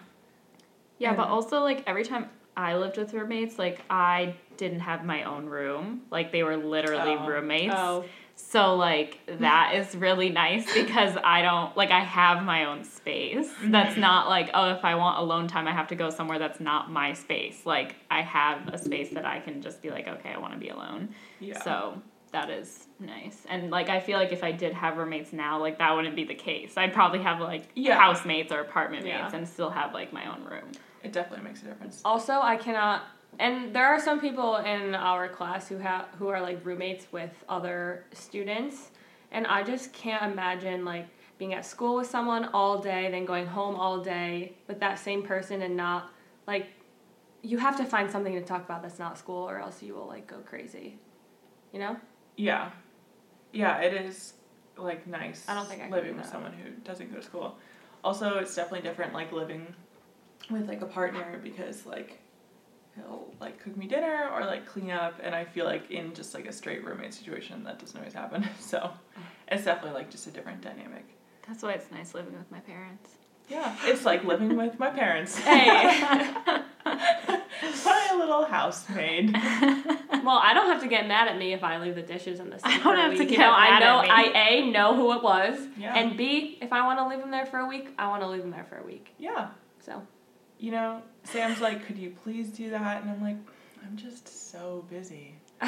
Yeah, 1.02 1.14
but 1.14 1.28
also 1.28 1.60
like 1.62 1.82
every 1.86 2.04
time 2.04 2.28
I 2.56 2.76
lived 2.76 2.96
with 2.96 3.12
roommates, 3.12 3.58
like 3.58 3.80
I 3.90 4.34
didn't 4.56 4.80
have 4.80 5.04
my 5.04 5.24
own 5.24 5.46
room. 5.46 6.02
Like 6.10 6.30
they 6.30 6.42
were 6.44 6.56
literally 6.56 7.16
Oh. 7.18 7.26
roommates. 7.26 7.74
Oh, 7.76 8.04
So 8.36 8.76
like 8.76 9.18
that 9.40 9.74
is 9.74 9.94
really 9.96 10.28
nice 10.30 10.72
because 10.72 11.16
I 11.24 11.42
don't 11.42 11.76
like 11.76 11.90
I 11.90 12.00
have 12.00 12.44
my 12.44 12.66
own 12.66 12.84
space. 12.84 13.48
Mm-hmm. 13.48 13.70
That's 13.72 13.96
not 13.96 14.28
like 14.28 14.50
oh 14.54 14.70
if 14.70 14.84
I 14.84 14.94
want 14.94 15.18
alone 15.18 15.48
time 15.48 15.66
I 15.66 15.72
have 15.72 15.88
to 15.88 15.94
go 15.96 16.08
somewhere 16.10 16.38
that's 16.38 16.60
not 16.60 16.90
my 16.90 17.14
space. 17.14 17.66
Like 17.66 17.96
I 18.10 18.22
have 18.22 18.68
a 18.68 18.78
space 18.78 19.10
that 19.14 19.24
I 19.24 19.40
can 19.40 19.60
just 19.60 19.82
be 19.82 19.90
like 19.90 20.06
okay 20.06 20.30
I 20.32 20.38
want 20.38 20.52
to 20.54 20.58
be 20.60 20.68
alone. 20.68 21.08
Yeah. 21.40 21.60
So 21.62 22.00
that 22.32 22.48
is 22.48 22.86
nice. 23.00 23.44
And 23.48 23.70
like 23.70 23.88
I 23.90 23.98
feel 24.00 24.18
like 24.18 24.32
if 24.32 24.42
I 24.44 24.52
did 24.52 24.72
have 24.72 24.96
roommates 24.98 25.32
now 25.32 25.58
like 25.58 25.78
that 25.78 25.94
wouldn't 25.94 26.16
be 26.16 26.24
the 26.24 26.34
case. 26.34 26.74
I'd 26.76 26.92
probably 26.94 27.20
have 27.22 27.40
like 27.40 27.64
Yeah. 27.74 27.98
housemates 27.98 28.52
or 28.52 28.60
apartment 28.60 29.04
Yeah. 29.06 29.22
mates 29.22 29.34
and 29.34 29.48
still 29.48 29.70
have 29.70 29.92
like 29.94 30.12
my 30.12 30.30
own 30.32 30.44
room. 30.44 30.70
It 31.02 31.12
definitely 31.12 31.44
makes 31.44 31.62
a 31.62 31.66
difference. 31.66 32.00
Also, 32.04 32.40
I 32.40 32.56
cannot. 32.56 33.02
And 33.38 33.74
there 33.74 33.86
are 33.86 33.98
some 33.98 34.20
people 34.20 34.56
in 34.56 34.94
our 34.94 35.28
class 35.28 35.68
who 35.68 35.78
have 35.78 36.06
who 36.18 36.28
are 36.28 36.40
like 36.40 36.64
roommates 36.64 37.06
with 37.12 37.32
other 37.48 38.04
students, 38.12 38.90
and 39.30 39.46
I 39.46 39.62
just 39.62 39.92
can't 39.92 40.30
imagine 40.30 40.84
like 40.84 41.06
being 41.38 41.54
at 41.54 41.64
school 41.64 41.96
with 41.96 42.06
someone 42.06 42.50
all 42.52 42.78
day, 42.78 43.10
then 43.10 43.24
going 43.24 43.46
home 43.46 43.74
all 43.74 44.00
day 44.00 44.52
with 44.68 44.80
that 44.80 44.98
same 44.98 45.22
person, 45.22 45.62
and 45.62 45.76
not 45.76 46.12
like 46.46 46.68
you 47.42 47.58
have 47.58 47.76
to 47.78 47.84
find 47.84 48.10
something 48.10 48.34
to 48.34 48.42
talk 48.42 48.64
about 48.64 48.82
that's 48.82 48.98
not 48.98 49.18
school, 49.18 49.48
or 49.48 49.58
else 49.58 49.82
you 49.82 49.94
will 49.94 50.06
like 50.06 50.26
go 50.26 50.36
crazy. 50.44 50.98
You 51.72 51.80
know? 51.80 51.96
Yeah. 52.36 52.70
Yeah, 53.52 53.80
it 53.80 53.94
is 53.94 54.34
like 54.76 55.06
nice 55.06 55.44
I 55.48 55.54
don't 55.54 55.66
think 55.66 55.82
I 55.82 55.88
living 55.88 56.16
with 56.16 56.26
someone 56.26 56.52
who 56.52 56.70
doesn't 56.84 57.10
go 57.10 57.18
to 57.18 57.22
school. 57.22 57.56
Also, 58.04 58.38
it's 58.38 58.54
definitely 58.54 58.86
different 58.88 59.12
like 59.12 59.32
living 59.32 59.74
with 60.50 60.68
like 60.68 60.80
a 60.82 60.86
partner 60.86 61.40
because 61.42 61.86
like 61.86 62.18
he'll 62.96 63.32
like 63.40 63.62
cook 63.62 63.76
me 63.76 63.86
dinner 63.86 64.28
or 64.34 64.44
like 64.44 64.66
clean 64.66 64.90
up 64.90 65.14
and 65.22 65.34
I 65.34 65.44
feel 65.44 65.64
like 65.64 65.90
in 65.90 66.14
just 66.14 66.34
like 66.34 66.46
a 66.46 66.52
straight 66.52 66.84
roommate 66.84 67.14
situation 67.14 67.64
that 67.64 67.78
doesn't 67.78 67.96
always 67.96 68.14
happen. 68.14 68.48
So 68.60 68.90
oh. 68.92 69.20
it's 69.48 69.64
definitely 69.64 69.98
like 69.98 70.10
just 70.10 70.26
a 70.26 70.30
different 70.30 70.60
dynamic. 70.60 71.04
That's 71.46 71.62
why 71.62 71.72
it's 71.72 71.90
nice 71.90 72.14
living 72.14 72.36
with 72.36 72.50
my 72.50 72.60
parents. 72.60 73.10
Yeah, 73.48 73.76
it's 73.84 74.04
like 74.04 74.24
living 74.24 74.56
with 74.56 74.78
my 74.78 74.90
parents. 74.90 75.38
Hey. 75.44 76.34
my 77.84 78.16
little 78.18 78.44
housemaid. 78.44 79.32
Well, 79.32 80.40
I 80.42 80.52
don't 80.54 80.66
have 80.66 80.80
to 80.82 80.88
get 80.88 81.06
mad 81.06 81.28
at 81.28 81.38
me 81.38 81.52
if 81.52 81.62
I 81.64 81.78
leave 81.78 81.94
the 81.94 82.02
dishes 82.02 82.40
in 82.40 82.50
the 82.50 82.58
sink. 82.58 82.66
I 82.66 82.78
don't 82.78 82.82
for 82.82 82.94
a 82.94 83.02
have 83.02 83.12
to 83.12 83.18
week. 83.18 83.28
get 83.28 83.38
you 83.38 83.38
know, 83.38 83.52
I 83.52 83.78
know 83.78 84.00
at 84.00 84.04
me. 84.04 84.10
I 84.34 84.48
a 84.48 84.70
know 84.70 84.96
who 84.96 85.12
it 85.14 85.22
was, 85.22 85.58
Yeah. 85.76 85.94
and 85.96 86.16
b 86.16 86.58
if 86.60 86.72
I 86.72 86.84
want 86.84 86.98
to 86.98 87.08
leave 87.08 87.20
them 87.20 87.30
there 87.30 87.46
for 87.46 87.58
a 87.58 87.66
week, 87.66 87.88
I 87.98 88.08
want 88.08 88.22
to 88.22 88.28
leave 88.28 88.42
them 88.42 88.50
there 88.50 88.64
for 88.64 88.78
a 88.78 88.84
week. 88.84 89.14
Yeah. 89.18 89.48
So 89.80 90.02
You 90.62 90.70
know, 90.70 91.02
Sam's 91.24 91.60
like, 91.60 91.84
could 91.86 91.98
you 91.98 92.10
please 92.22 92.48
do 92.50 92.70
that? 92.70 93.02
And 93.02 93.10
I'm 93.10 93.20
like, 93.20 93.36
I'm 93.84 93.96
just 93.96 94.52
so 94.52 94.84
busy. 94.88 95.34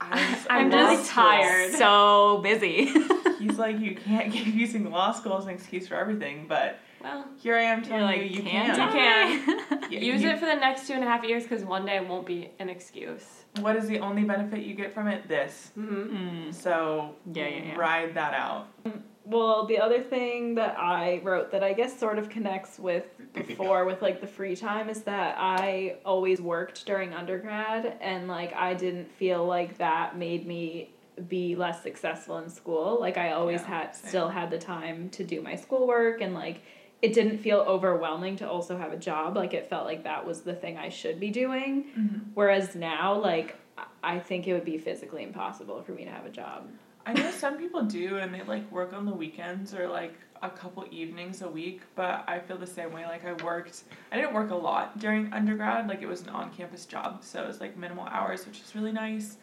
I 0.00 0.10
was 0.10 0.46
I'm 0.48 0.66
in 0.66 0.72
law 0.72 0.78
really 0.88 0.96
school." 1.04 1.22
tired. 1.24 1.72
So 1.74 2.38
busy. 2.42 2.86
He's 3.38 3.58
like, 3.58 3.78
you 3.80 3.94
can't 3.94 4.32
keep 4.32 4.54
using 4.54 4.90
law 4.90 5.12
school 5.12 5.36
as 5.36 5.44
an 5.44 5.50
excuse 5.50 5.86
for 5.86 5.96
everything, 5.96 6.46
but 6.48 6.78
well, 7.02 7.26
here 7.42 7.56
I 7.56 7.62
am 7.64 7.82
telling 7.82 8.04
like, 8.04 8.20
you, 8.22 8.38
you 8.38 8.42
can't 8.42 8.74
can. 8.74 9.90
Yeah, 9.90 10.00
use 10.00 10.22
you- 10.22 10.30
it 10.30 10.38
for 10.38 10.46
the 10.46 10.54
next 10.54 10.86
two 10.86 10.94
and 10.94 11.04
a 11.04 11.06
half 11.06 11.22
years 11.22 11.42
because 11.42 11.62
one 11.62 11.84
day 11.84 11.96
it 11.96 12.08
won't 12.08 12.24
be 12.26 12.48
an 12.58 12.70
excuse. 12.70 13.24
What 13.60 13.76
is 13.76 13.86
the 13.86 13.98
only 14.00 14.24
benefit 14.24 14.60
you 14.64 14.74
get 14.74 14.94
from 14.94 15.08
it? 15.08 15.28
This. 15.28 15.72
Mm-hmm. 15.78 16.16
Mm. 16.48 16.54
So 16.54 17.14
Yeah, 17.34 17.48
yeah, 17.48 17.62
yeah. 17.64 17.74
ride 17.76 18.14
that 18.14 18.32
out. 18.32 18.68
Well, 19.26 19.64
the 19.66 19.78
other 19.78 20.02
thing 20.02 20.54
that 20.56 20.76
I 20.78 21.20
wrote 21.24 21.50
that 21.52 21.62
I 21.64 21.72
guess 21.72 21.98
sort 21.98 22.18
of 22.18 22.28
connects 22.28 22.78
with 22.78 23.04
before 23.32 23.84
with 23.86 24.02
like 24.02 24.20
the 24.20 24.26
free 24.26 24.54
time 24.54 24.88
is 24.90 25.02
that 25.04 25.36
I 25.38 25.96
always 26.04 26.40
worked 26.40 26.84
during 26.84 27.14
undergrad 27.14 27.96
and 28.00 28.28
like 28.28 28.54
I 28.54 28.74
didn't 28.74 29.10
feel 29.12 29.44
like 29.46 29.78
that 29.78 30.16
made 30.18 30.46
me 30.46 30.90
be 31.28 31.56
less 31.56 31.82
successful 31.82 32.38
in 32.38 32.50
school. 32.50 32.98
Like 33.00 33.16
I 33.16 33.32
always 33.32 33.62
Yeah, 33.62 33.66
had 33.68 33.96
same. 33.96 34.08
still 34.10 34.28
had 34.28 34.50
the 34.50 34.58
time 34.58 35.08
to 35.10 35.24
do 35.24 35.40
my 35.40 35.54
schoolwork 35.56 36.20
and 36.20 36.34
like 36.34 36.60
it 37.00 37.12
didn't 37.14 37.38
feel 37.38 37.58
overwhelming 37.60 38.36
to 38.36 38.48
also 38.48 38.76
have 38.76 38.92
a 38.92 38.96
job. 38.96 39.36
Like 39.36 39.54
it 39.54 39.68
felt 39.70 39.84
like 39.86 40.04
that 40.04 40.26
was 40.26 40.42
the 40.42 40.54
thing 40.54 40.76
I 40.76 40.88
should 40.90 41.18
be 41.18 41.30
doing. 41.30 41.84
Mm-hmm. 41.98 42.18
Whereas 42.34 42.74
now 42.74 43.14
like 43.18 43.56
I- 43.78 43.84
I 44.02 44.18
think 44.18 44.46
it 44.46 44.52
would 44.52 44.66
be 44.66 44.76
physically 44.76 45.22
impossible 45.22 45.82
for 45.82 45.92
me 45.92 46.04
to 46.04 46.10
have 46.10 46.26
a 46.26 46.30
job. 46.30 46.68
I 47.06 47.12
know 47.12 47.30
some 47.30 47.58
people 47.58 47.82
do 47.82 48.16
and 48.16 48.34
they 48.34 48.42
like 48.42 48.70
work 48.72 48.92
on 48.92 49.04
the 49.04 49.12
weekends 49.12 49.74
or 49.74 49.88
like 49.88 50.14
a 50.42 50.50
couple 50.50 50.86
evenings 50.90 51.42
a 51.42 51.48
week, 51.48 51.82
but 51.94 52.24
I 52.26 52.38
feel 52.38 52.56
the 52.56 52.66
same 52.66 52.92
way. 52.92 53.04
Like 53.04 53.24
I 53.24 53.32
worked, 53.44 53.84
I 54.10 54.16
didn't 54.16 54.34
work 54.34 54.50
a 54.50 54.54
lot 54.54 54.98
during 54.98 55.32
undergrad. 55.32 55.88
Like 55.88 56.02
it 56.02 56.06
was 56.06 56.22
an 56.22 56.30
on-campus 56.30 56.86
job, 56.86 57.22
so 57.22 57.42
it 57.42 57.46
was 57.46 57.60
like 57.60 57.76
minimal 57.76 58.06
hours, 58.06 58.46
which 58.46 58.60
is 58.60 58.74
really 58.74 58.92
nice. 58.92 59.36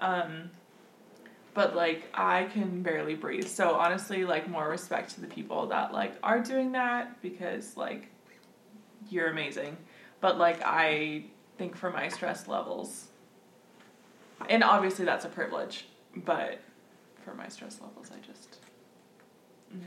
Um, 0.00 0.50
but 1.54 1.74
like 1.74 2.08
I 2.14 2.44
can 2.52 2.82
barely 2.82 3.14
breathe. 3.14 3.48
So 3.48 3.74
honestly, 3.74 4.24
like 4.24 4.48
more 4.48 4.68
respect 4.68 5.14
to 5.14 5.20
the 5.20 5.26
people 5.26 5.66
that 5.68 5.92
like 5.92 6.14
are 6.22 6.40
doing 6.40 6.72
that 6.72 7.20
because 7.20 7.76
like 7.76 8.08
you're 9.10 9.28
amazing. 9.28 9.76
But 10.20 10.38
like 10.38 10.60
I 10.64 11.24
think 11.56 11.76
for 11.76 11.90
my 11.90 12.08
stress 12.08 12.46
levels, 12.46 13.08
and 14.48 14.62
obviously 14.62 15.04
that's 15.04 15.24
a 15.24 15.28
privilege, 15.28 15.86
but 16.14 16.60
for 17.28 17.34
my 17.36 17.48
stress 17.48 17.80
levels, 17.80 18.10
I 18.14 18.18
just. 18.26 18.58
Meh. 19.72 19.84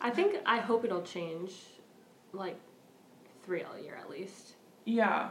I 0.00 0.10
think 0.10 0.36
I 0.46 0.58
hope 0.58 0.84
it'll 0.84 1.02
change, 1.02 1.52
like 2.32 2.58
three 3.44 3.62
a 3.62 3.82
year 3.82 3.96
at 4.00 4.10
least. 4.10 4.54
Yeah, 4.84 5.28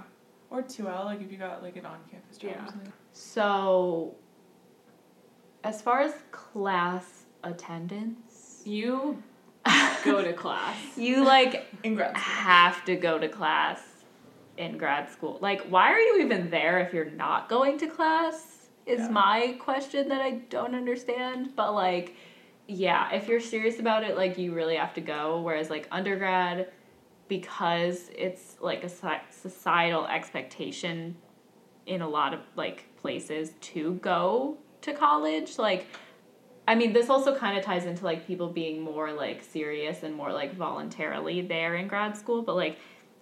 or 0.50 0.62
two 0.62 0.88
L 0.88 1.06
like 1.06 1.22
if 1.22 1.32
you 1.32 1.38
got 1.38 1.62
like 1.64 1.76
an 1.76 1.86
on-campus 1.86 2.38
job 2.38 2.52
Yeah. 2.56 2.64
or 2.64 2.68
something. 2.70 2.94
So, 3.12 4.16
as 5.64 5.82
far 5.82 6.02
as 6.02 6.14
class 6.32 7.26
attendance, 7.44 8.62
You 8.66 9.22
go 10.06 10.24
to 10.24 10.34
class. 10.34 10.78
you 10.98 11.24
like 11.26 11.66
In 11.84 11.96
grad 11.96 12.12
school. 12.12 12.22
have 12.24 12.86
to 12.86 12.96
go 12.96 13.18
to 13.18 13.28
class 13.28 13.82
in 14.58 14.78
grad 14.78 15.10
school. 15.10 15.38
Like, 15.42 15.62
why 15.68 15.92
are 15.92 16.00
you 16.00 16.22
even 16.22 16.50
there 16.50 16.80
if 16.80 16.94
you're 16.94 17.10
not 17.12 17.50
going 17.50 17.78
to 17.80 17.88
class? 17.88 18.49
Is 18.90 19.02
Yeah. 19.02 19.10
my 19.10 19.56
question 19.60 20.10
that 20.10 20.22
I 20.22 20.32
don't 20.50 20.76
understand. 20.76 21.56
But, 21.56 21.74
like, 21.74 22.16
yeah, 22.68 23.12
if 23.14 23.28
you're 23.28 23.40
serious 23.40 23.80
about 23.80 24.04
it, 24.04 24.18
like, 24.18 24.38
you 24.38 24.54
really 24.54 24.76
have 24.76 24.94
to 24.96 25.02
go. 25.02 25.42
Whereas, 25.42 25.70
like, 25.70 25.88
undergrad, 25.92 26.72
because 27.30 28.10
it's 28.18 28.58
like 28.60 28.84
a 28.84 28.90
societal 29.30 30.06
expectation 30.08 31.16
in 31.86 32.02
a 32.02 32.10
lot 32.10 32.34
of 32.34 32.42
like 32.56 32.86
places 32.98 33.54
to 33.62 33.94
go 33.96 34.58
to 34.82 34.94
college 34.94 35.58
like 35.58 35.88
i 36.68 36.76
mean 36.76 36.92
this 36.92 37.10
also 37.10 37.36
kind 37.36 37.58
of 37.58 37.64
ties 37.64 37.86
into 37.86 38.04
like 38.04 38.26
people 38.28 38.48
being 38.48 38.82
more 38.82 39.12
like 39.12 39.42
serious 39.44 40.04
and 40.04 40.14
more 40.14 40.32
like 40.34 40.54
voluntarily 40.56 41.42
there 41.42 41.76
in 41.76 41.88
grad 41.88 42.18
school 42.18 42.42
but 42.42 42.56
like 42.56 42.78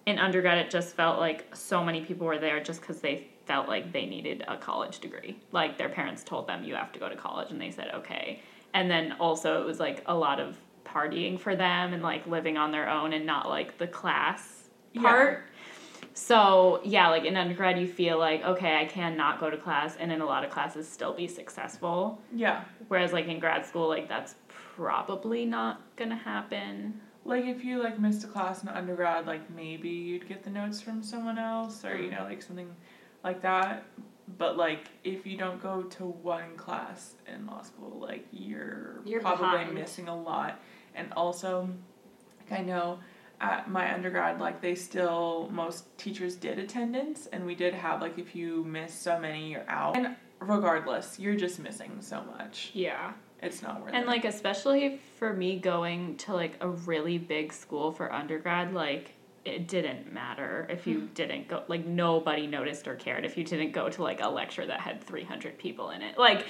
in 0.06 0.18
undergrad 0.18 0.58
it 0.58 0.70
just 0.70 0.94
felt 0.96 1.18
like 1.18 1.44
so 1.54 1.84
many 1.84 2.00
people 2.04 2.26
were 2.26 2.38
there 2.38 2.62
just 2.62 2.80
because 2.80 3.00
they 3.00 3.28
felt 3.48 3.66
like 3.66 3.92
they 3.92 4.06
needed 4.06 4.44
a 4.46 4.56
college 4.56 5.00
degree 5.00 5.36
like 5.52 5.76
their 5.78 5.88
parents 5.88 6.22
told 6.22 6.46
them 6.46 6.62
you 6.62 6.74
have 6.74 6.92
to 6.92 6.98
go 7.00 7.08
to 7.08 7.16
college 7.16 7.50
and 7.50 7.60
they 7.60 7.70
said 7.70 7.90
okay 7.94 8.40
and 8.74 8.90
then 8.90 9.12
also 9.18 9.60
it 9.60 9.66
was 9.66 9.80
like 9.80 10.02
a 10.06 10.14
lot 10.14 10.38
of 10.38 10.56
partying 10.84 11.38
for 11.38 11.56
them 11.56 11.92
and 11.92 12.02
like 12.02 12.26
living 12.26 12.56
on 12.56 12.70
their 12.70 12.88
own 12.88 13.12
and 13.12 13.26
not 13.26 13.48
like 13.48 13.76
the 13.78 13.86
class 13.86 14.68
Yeah. 14.92 15.02
part 15.02 15.42
so 16.14 16.80
yeah, 16.84 17.08
like 17.10 17.24
in 17.24 17.36
undergrad, 17.36 17.78
you 17.80 17.86
feel 17.86 18.18
like 18.18 18.42
okay, 18.44 18.76
I 18.76 18.86
can 18.86 19.16
not 19.16 19.38
go 19.38 19.50
to 19.50 19.56
class, 19.56 19.96
and 19.96 20.10
in 20.10 20.20
a 20.20 20.26
lot 20.26 20.44
of 20.44 20.50
classes 20.50 20.88
still 20.88 21.12
be 21.12 21.28
successful. 21.28 22.20
Yeah, 22.34 22.64
Whereas 22.88 23.12
like 23.12 23.28
in 23.28 23.38
grad 23.38 23.64
school, 23.64 23.88
like 23.88 24.08
that's 24.08 24.34
probably 24.48 25.44
not 25.44 25.80
gonna 25.96 26.16
happen. 26.16 27.00
like 27.24 27.44
if 27.44 27.64
you 27.64 27.82
like 27.82 28.00
missed 28.00 28.24
a 28.24 28.26
class 28.26 28.62
in 28.62 28.68
undergrad, 28.68 29.26
like 29.26 29.48
maybe 29.50 29.88
you'd 29.90 30.28
get 30.28 30.42
the 30.42 30.50
notes 30.50 30.80
from 30.80 31.02
someone 31.02 31.38
else 31.38 31.84
or 31.84 31.96
you 31.96 32.10
mm. 32.10 32.18
know 32.18 32.24
like 32.24 32.42
something 32.42 32.74
like 33.24 33.42
that. 33.42 33.84
But 34.36 34.56
like 34.56 34.88
if 35.04 35.26
you 35.26 35.36
don't 35.38 35.62
go 35.62 35.82
to 35.82 36.04
one 36.04 36.56
class 36.56 37.14
in 37.32 37.46
law 37.46 37.62
school, 37.62 37.98
like 38.00 38.26
you're, 38.30 39.00
You're 39.04 39.20
probably 39.20 39.58
behind. 39.58 39.74
missing 39.74 40.08
a 40.08 40.16
lot. 40.20 40.60
And 40.94 41.12
also, 41.14 41.68
like 42.40 42.60
I 42.60 42.62
know 42.62 42.98
at 43.40 43.70
my 43.70 43.92
undergrad, 43.94 44.38
like 44.40 44.60
they 44.60 44.74
still 44.74 45.48
most 45.52 45.96
teachers 45.96 46.34
did 46.34 46.58
attendance, 46.58 47.26
and 47.32 47.46
we 47.46 47.54
did 47.54 47.72
have 47.72 48.00
like 48.02 48.18
if 48.18 48.34
you 48.34 48.64
miss 48.64 48.92
so 48.92 49.18
many, 49.18 49.50
you're 49.52 49.68
out. 49.68 49.96
And 49.96 50.16
regardless, 50.40 51.18
you're 51.18 51.36
just 51.36 51.58
missing 51.58 51.98
so 52.00 52.22
much. 52.36 52.70
Yeah. 52.74 53.12
It's 53.40 53.62
not 53.62 53.80
worth 53.80 53.88
And 53.90 53.96
it. 53.96 53.98
And 54.00 54.06
like 54.08 54.24
especially 54.24 55.00
for 55.18 55.32
me 55.32 55.58
going 55.58 56.16
to 56.18 56.34
like 56.34 56.56
a 56.60 56.68
really 56.68 57.16
big 57.18 57.52
school 57.52 57.92
for 57.92 58.12
undergrad, 58.12 58.74
like 58.74 59.14
it 59.44 59.68
didn't 59.68 60.12
matter 60.12 60.66
if 60.68 60.86
you 60.86 61.00
hmm. 61.00 61.06
didn't 61.14 61.48
go 61.48 61.62
like 61.68 61.86
nobody 61.86 62.46
noticed 62.46 62.86
or 62.86 62.94
cared 62.94 63.24
if 63.24 63.36
you 63.36 63.44
didn't 63.44 63.72
go 63.72 63.88
to 63.88 64.02
like 64.02 64.20
a 64.20 64.28
lecture 64.28 64.66
that 64.66 64.80
had 64.80 65.02
300 65.02 65.58
people 65.58 65.90
in 65.90 66.02
it. 66.02 66.18
Like 66.18 66.46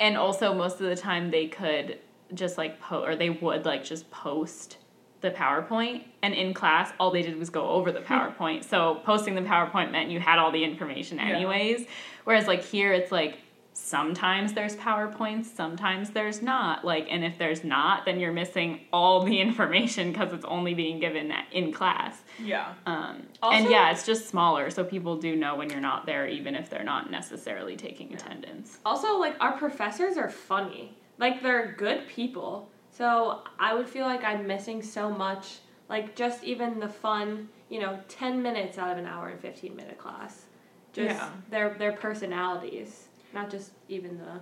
and 0.00 0.16
also 0.16 0.54
most 0.54 0.80
of 0.80 0.86
the 0.88 0.96
time 0.96 1.30
they 1.30 1.46
could 1.46 1.98
just 2.34 2.58
like 2.58 2.80
po 2.80 3.02
or 3.02 3.16
they 3.16 3.30
would 3.30 3.64
like 3.64 3.84
just 3.84 4.10
post 4.10 4.78
the 5.20 5.30
PowerPoint 5.30 6.04
and 6.22 6.34
in 6.34 6.52
class 6.52 6.92
all 6.98 7.10
they 7.10 7.22
did 7.22 7.38
was 7.38 7.50
go 7.50 7.68
over 7.68 7.92
the 7.92 8.00
PowerPoint. 8.12 8.64
so 8.64 9.00
posting 9.04 9.34
the 9.34 9.42
PowerPoint 9.42 9.92
meant 9.92 10.10
you 10.10 10.20
had 10.20 10.38
all 10.38 10.50
the 10.50 10.64
information 10.64 11.18
Yeah. 11.18 11.28
anyways. 11.28 11.86
Whereas 12.24 12.46
like 12.46 12.62
here 12.62 12.92
it's 12.92 13.12
like 13.12 13.38
sometimes 13.74 14.52
there's 14.52 14.76
PowerPoints, 14.76 15.46
sometimes 15.46 16.10
there's 16.10 16.42
not. 16.42 16.84
Like 16.84 17.06
and 17.10 17.24
if 17.24 17.38
there's 17.38 17.64
not, 17.64 18.04
then 18.04 18.20
you're 18.20 18.32
missing 18.32 18.80
all 18.92 19.22
the 19.24 19.40
information 19.46 20.12
because 20.12 20.32
it's 20.32 20.44
only 20.44 20.74
being 20.74 20.98
given 21.00 21.32
in 21.52 21.72
class. 21.72 22.20
yeah. 22.42 22.74
Um, 22.86 23.22
Also- 23.42 23.56
and 23.56 23.70
yeah, 23.70 23.90
it's 23.90 24.04
just 24.06 24.28
smaller, 24.28 24.70
so 24.70 24.84
people 24.84 25.16
do 25.16 25.36
know 25.36 25.56
when 25.56 25.70
you're 25.70 25.80
not 25.80 26.06
there, 26.06 26.26
even 26.26 26.54
if 26.54 26.68
they're 26.70 26.84
not 26.84 27.10
necessarily 27.10 27.76
taking 27.76 28.12
attendance. 28.14 28.78
Also, 28.84 29.16
like 29.18 29.36
our 29.40 29.52
professors 29.56 30.16
are 30.16 30.30
funny. 30.30 30.96
Like 31.18 31.42
they're 31.42 31.72
good 31.78 32.06
people. 32.08 32.68
So 32.90 33.42
I 33.58 33.74
would 33.74 33.88
feel 33.88 34.04
like 34.04 34.22
I'm 34.24 34.46
missing 34.46 34.82
so 34.82 35.08
much. 35.10 35.58
Like 35.88 36.14
just 36.14 36.44
even 36.44 36.78
the 36.78 36.88
fun, 36.88 37.48
you 37.68 37.80
know, 37.80 37.98
ten 38.08 38.42
minutes 38.42 38.76
out 38.78 38.90
of 38.92 38.98
an 38.98 39.06
hour 39.06 39.28
and 39.28 39.40
fifteen 39.40 39.74
minute 39.76 39.98
class. 39.98 40.44
Just 40.92 41.16
Yeah. 41.16 41.30
their 41.50 41.70
their 41.74 41.92
personalities, 41.92 43.08
not 43.34 43.50
just 43.50 43.72
even 43.88 44.18
the 44.18 44.40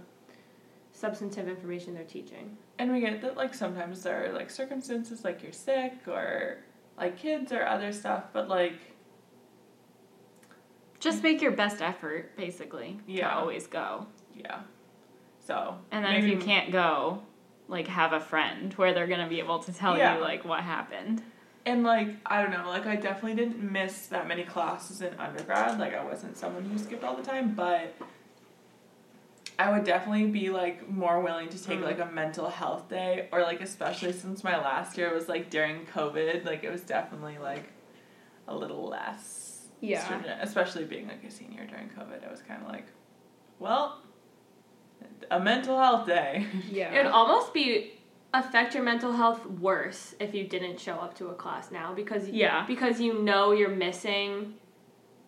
substantive 0.93 1.49
information 1.49 1.95
they're 1.95 2.05
teaching. 2.05 2.57
And 2.79 2.93
we 2.93 3.01
get 3.01 3.21
that 3.23 3.37
like 3.37 3.55
sometimes 3.55 4.03
there 4.03 4.27
are 4.27 4.33
like 4.33 4.51
circumstances 4.51 5.25
like 5.25 5.43
you're 5.43 5.53
sick 5.53 5.93
or 6.07 6.59
like 6.99 7.17
kids 7.19 7.53
or 7.53 7.67
other 7.67 7.93
stuff, 7.93 8.25
but 8.33 8.49
like 8.49 8.75
Just 10.99 11.21
mm. 11.21 11.25
make 11.25 11.43
your 11.43 11.53
best 11.53 11.81
effort, 11.81 12.37
basically, 12.37 12.99
Yeah. 13.07 13.29
to 13.31 13.35
always 13.37 13.67
go. 13.67 14.07
yeah. 14.37 14.61
So 15.41 15.77
And 15.91 16.05
then 16.05 16.15
if 16.17 16.25
you 16.25 16.39
can't 16.39 16.71
go, 16.71 17.23
like 17.69 17.87
have 17.87 18.13
a 18.13 18.21
friend 18.21 18.73
where 18.75 18.93
they're 18.93 19.07
gonna 19.07 19.29
be 19.29 19.39
able 19.39 19.61
to 19.61 19.73
tell 19.73 19.97
Yeah. 19.97 20.17
you 20.17 20.21
like 20.23 20.45
what 20.45 20.61
happened. 20.61 21.23
and 21.67 21.83
like 21.85 22.09
I 22.27 22.43
don't 22.43 22.51
know, 22.51 22.69
like 22.69 22.87
I 22.87 22.97
definitely 22.97 23.35
didn't 23.35 23.63
miss 23.63 24.07
that 24.09 24.27
many 24.27 24.45
classes 24.45 25.01
in 25.03 25.15
undergrad. 25.19 25.79
Like 25.79 25.95
I 25.95 26.05
wasn't 26.05 26.37
someone 26.37 26.65
who 26.65 26.77
skipped 26.79 27.05
all 27.05 27.15
the 27.17 27.23
time, 27.23 27.55
but 27.55 27.95
I 29.61 29.71
would 29.73 29.85
definitely 29.85 30.27
be 30.27 30.49
like 30.51 30.89
more 30.89 31.21
willing 31.21 31.49
to 31.51 31.63
take 31.63 31.81
Mm. 31.81 31.85
like 31.91 32.01
a 32.01 32.07
mental 32.07 32.49
health 32.49 32.89
day 32.89 33.29
or 33.33 33.43
like 33.43 33.61
especially 33.61 34.13
since 34.13 34.43
my 34.43 34.57
last 34.57 34.97
year 34.99 35.13
was 35.13 35.29
like 35.29 35.51
during 35.51 35.85
COVID, 35.87 36.45
like 36.45 36.65
it 36.65 36.71
was 36.71 36.83
definitely 36.83 37.39
like 37.39 37.65
a 38.49 38.55
little 38.57 38.89
less 38.89 39.67
Yeah. 39.81 40.03
stringent, 40.05 40.39
especially 40.43 40.85
being 40.85 41.07
like 41.09 41.23
a 41.25 41.31
senior 41.31 41.67
during 41.67 41.89
COVID. 41.91 42.27
I 42.27 42.31
was 42.31 42.41
kind 42.43 42.63
of 42.63 42.69
like, 42.69 42.87
well, 43.59 44.01
a 45.31 45.39
mental 45.41 45.79
health 45.79 46.07
day. 46.07 46.47
Yeah. 46.71 46.93
It 46.95 47.05
would 47.05 47.13
almost 47.13 47.53
be 47.55 47.93
affect 48.33 48.75
your 48.75 48.85
mental 48.85 49.13
health 49.13 49.45
worse 49.47 50.15
if 50.21 50.35
you 50.35 50.45
didn't 50.47 50.79
show 50.81 50.95
up 50.95 51.15
to 51.17 51.29
a 51.29 51.35
class 51.35 51.71
now 51.71 51.93
because 51.93 52.29
Yeah. 52.29 52.65
because 52.67 53.01
you 53.01 53.23
know 53.23 53.51
you're 53.53 53.77
missing 53.87 54.55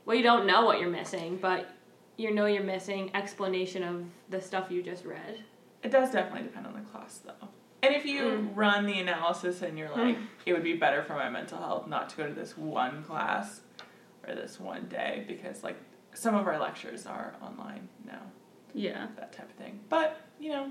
well 0.07 0.17
you 0.17 0.23
don't 0.23 0.47
know 0.47 0.65
what 0.65 0.79
you're 0.81 0.91
missing 1.01 1.37
but 1.49 1.69
you 2.23 2.31
know 2.33 2.47
you're 2.47 2.63
missing 2.63 3.11
explanation 3.15 3.83
of 3.83 4.05
the 4.31 4.41
stuff 4.41 4.71
you 4.71 4.81
just 4.83 5.05
read 5.05 5.43
It 5.83 5.91
does 5.91 6.13
definitely 6.13 6.45
depend 6.45 6.69
on 6.69 6.75
the 6.75 6.81
class, 6.93 7.19
though. 7.27 7.49
And 7.83 7.93
if 7.93 8.05
you 8.07 8.23
Mm. 8.23 8.51
run 8.55 8.87
the 8.87 9.01
analysis 9.01 9.63
and 9.63 9.77
you're 9.77 9.91
like, 9.91 10.17
it 10.47 10.53
would 10.53 10.63
be 10.63 10.75
better 10.75 11.03
for 11.03 11.15
my 11.15 11.29
mental 11.29 11.59
health 11.59 11.89
not 11.89 12.09
to 12.11 12.17
go 12.17 12.29
to 12.29 12.33
this 12.33 12.57
one 12.57 13.03
class 13.03 13.63
or 14.29 14.37
this 14.37 14.61
one 14.61 14.87
day 14.87 15.25
because, 15.27 15.65
like, 15.65 15.77
some 16.15 16.37
of 16.37 16.47
our 16.47 16.57
lectures 16.61 17.05
are 17.07 17.35
online 17.43 17.89
now, 18.07 18.23
Yeah. 18.73 19.09
that 19.17 19.33
type 19.33 19.51
of 19.51 19.57
thing. 19.57 19.81
But, 19.89 20.17
you 20.39 20.51
know, 20.51 20.71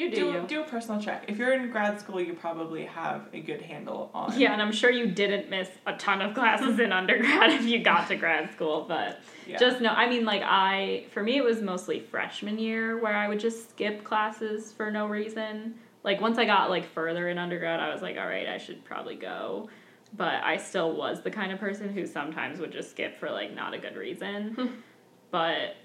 you 0.00 0.10
do, 0.10 0.16
do, 0.16 0.32
you 0.32 0.44
do 0.48 0.60
a 0.62 0.64
personal 0.64 0.98
check. 0.98 1.24
If 1.28 1.36
you're 1.36 1.52
in 1.52 1.70
grad 1.70 2.00
school, 2.00 2.22
you 2.22 2.32
probably 2.32 2.86
have 2.86 3.28
a 3.34 3.40
good 3.40 3.60
handle 3.60 4.10
on. 4.14 4.38
Yeah, 4.38 4.54
and 4.54 4.62
I'm 4.62 4.72
sure 4.72 4.90
you 4.90 5.06
didn't 5.06 5.50
miss 5.50 5.68
a 5.86 5.94
ton 5.96 6.22
of 6.22 6.32
classes 6.34 6.80
in 6.80 6.90
undergrad 7.00 7.50
if 7.50 7.66
you 7.66 7.82
got 7.84 8.08
to 8.08 8.16
grad 8.16 8.50
school, 8.52 8.86
but 8.88 9.20
Yeah. 9.46 9.58
just 9.58 9.82
know, 9.82 9.90
I 9.90 10.08
mean, 10.08 10.24
like, 10.24 10.40
I, 10.42 11.04
for 11.10 11.22
me, 11.22 11.36
it 11.36 11.44
was 11.44 11.60
mostly 11.60 12.00
freshman 12.00 12.58
year 12.58 12.98
where 12.98 13.14
I 13.14 13.28
would 13.28 13.40
just 13.40 13.68
skip 13.70 14.02
classes 14.02 14.72
for 14.72 14.90
no 14.90 15.06
reason. 15.06 15.74
Like, 16.02 16.18
once 16.22 16.38
I 16.38 16.46
got, 16.46 16.70
like, 16.70 16.86
further 16.86 17.28
in 17.28 17.36
undergrad, 17.36 17.78
I 17.78 17.92
was 17.92 18.00
like, 18.00 18.16
all 18.16 18.26
right, 18.26 18.48
I 18.48 18.56
should 18.56 18.82
probably 18.86 19.16
go. 19.16 19.68
But 20.16 20.42
I 20.42 20.56
still 20.56 20.96
was 20.96 21.22
the 21.22 21.30
kind 21.30 21.52
of 21.52 21.60
person 21.60 21.92
who 21.92 22.06
sometimes 22.06 22.58
would 22.58 22.72
just 22.72 22.90
skip 22.90 23.20
for, 23.20 23.30
like, 23.30 23.54
not 23.54 23.74
a 23.74 23.78
good 23.78 23.96
reason. 23.96 24.82
but, 25.30 25.76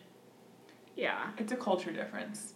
yeah. 0.95 1.31
it's 1.37 1.51
a 1.51 1.57
culture 1.57 1.91
difference 1.91 2.53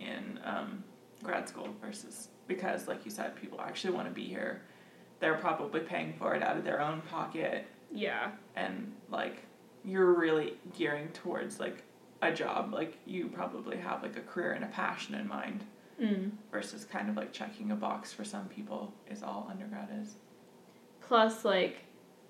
in 0.00 0.40
um, 0.44 0.82
grad 1.22 1.48
school 1.48 1.68
versus 1.80 2.28
because, 2.46 2.86
like 2.88 3.04
you 3.04 3.10
said, 3.10 3.34
people 3.36 3.60
actually 3.60 3.94
want 3.94 4.06
to 4.08 4.14
be 4.14 4.24
here. 4.24 4.62
They're 5.20 5.34
probably 5.36 5.80
paying 5.80 6.12
for 6.18 6.34
it 6.34 6.42
out 6.42 6.56
of 6.56 6.64
their 6.64 6.80
own 6.80 7.00
pocket, 7.02 7.66
Yeah. 7.90 8.30
and 8.54 8.92
like 9.10 9.42
you're 9.84 10.14
really 10.14 10.54
gearing 10.76 11.08
towards 11.08 11.58
like 11.60 11.82
a 12.22 12.32
job. 12.32 12.72
Like 12.72 12.98
you 13.06 13.28
probably 13.28 13.76
have 13.76 14.02
like 14.02 14.16
a 14.16 14.20
career 14.20 14.52
and 14.52 14.64
a 14.64 14.68
passion 14.68 15.14
in 15.14 15.26
mind 15.28 15.64
Mm. 16.00 16.32
versus 16.52 16.84
kind 16.84 17.08
of 17.08 17.16
like 17.16 17.32
checking 17.32 17.70
a 17.70 17.74
box 17.74 18.12
for 18.12 18.22
some 18.22 18.46
people 18.48 18.92
is 19.10 19.22
all 19.22 19.48
undergrad 19.50 19.88
is. 20.02 20.16
Plus, 21.00 21.42
like, 21.42 21.84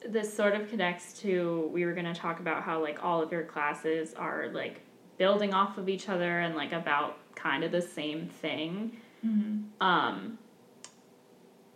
this 0.09 0.33
sort 0.33 0.55
of 0.55 0.69
connects 0.69 1.15
to 1.21 1.69
we 1.73 1.85
were 1.85 1.93
going 1.93 2.07
to 2.07 2.15
talk 2.15 2.39
about 2.39 2.63
how, 2.63 2.81
like, 2.81 3.03
all 3.03 3.21
of 3.23 3.33
your 3.33 3.43
classes 3.43 4.15
are, 4.15 4.51
like, 4.53 4.83
building 5.19 5.53
off 5.53 5.79
of 5.79 5.89
each 5.89 6.09
other 6.09 6.41
and, 6.41 6.55
like, 6.55 6.73
about 6.73 7.17
kind 7.37 7.63
of 7.63 7.71
the 7.71 7.83
same 7.83 8.29
thing. 8.29 8.97
Mm-hmm. 9.25 9.87
Um, 9.87 10.39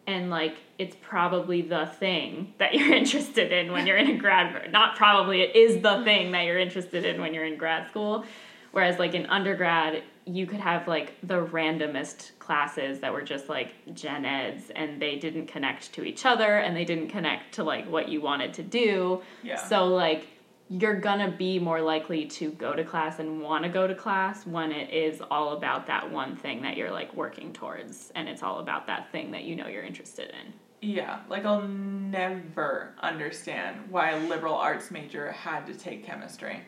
and, 0.07 0.29
like, 0.29 0.57
it's 0.79 0.97
probably 1.01 1.63
the 1.63 1.87
thing 1.87 2.55
that 2.59 2.75
you're 2.75 2.93
interested 3.03 3.53
in 3.53 3.71
when 3.71 3.87
you're 3.87 3.97
in 3.97 4.11
a 4.11 4.17
grad. 4.17 4.73
Not 4.73 4.97
probably, 4.97 5.43
it 5.43 5.55
is 5.55 5.81
the 5.83 6.03
thing 6.03 6.33
that 6.33 6.45
you're 6.45 6.59
interested 6.59 7.05
in 7.05 7.21
when 7.21 7.33
you're 7.33 7.47
in 7.47 7.57
grad 7.57 7.89
school. 7.89 8.25
Whereas, 8.73 8.99
like, 8.99 9.15
in 9.15 9.27
undergrad, 9.27 10.03
you 10.27 10.47
could 10.47 10.61
have, 10.61 10.89
like, 10.89 11.15
the 11.23 11.45
randomest 11.47 12.39
classes 12.39 13.01
that 13.01 13.13
were 13.13 13.23
just, 13.23 13.49
like, 13.49 13.73
gen 13.95 14.25
eds, 14.25 14.71
and 14.75 15.01
they 15.01 15.17
didn't 15.17 15.47
connect 15.47 15.93
to 15.95 16.05
each 16.05 16.25
other, 16.25 16.59
and 16.59 16.77
they 16.77 16.85
didn't 16.85 17.09
connect 17.09 17.55
to, 17.55 17.65
like, 17.65 17.89
what 17.89 18.09
you 18.09 18.21
wanted 18.21 18.55
to 18.55 18.63
do. 18.63 19.23
Yeah. 19.43 19.57
So, 19.57 19.87
like, 19.87 20.29
you're 20.71 21.01
gonna 21.01 21.31
be 21.37 21.59
more 21.59 21.81
likely 21.83 22.25
to 22.27 22.53
go 22.53 22.73
to 22.75 22.85
class 22.85 23.19
and 23.19 23.43
want 23.43 23.65
to 23.65 23.69
go 23.69 23.87
to 23.89 23.95
class 23.95 24.47
when 24.47 24.71
it 24.71 24.91
is 24.91 25.21
all 25.31 25.51
about 25.55 25.87
that 25.89 26.09
one 26.11 26.37
thing 26.37 26.63
that 26.63 26.77
you're, 26.77 26.93
like, 26.93 27.13
working 27.15 27.53
towards, 27.53 28.13
and 28.15 28.29
it's 28.29 28.43
all 28.43 28.61
about 28.61 28.87
that 28.87 29.11
thing 29.11 29.33
that 29.33 29.43
you 29.43 29.57
know 29.57 29.67
you're 29.67 29.83
interested 29.83 30.31
in. 30.31 30.53
Yeah, 30.83 31.21
like 31.29 31.45
I'll 31.45 31.67
never 31.69 32.95
understand 33.01 33.77
why 33.91 34.11
a 34.13 34.21
liberal 34.29 34.55
arts 34.55 34.91
major 34.91 35.31
had 35.33 35.67
to 35.67 35.75
take 35.75 36.05
chemistry. 36.07 36.61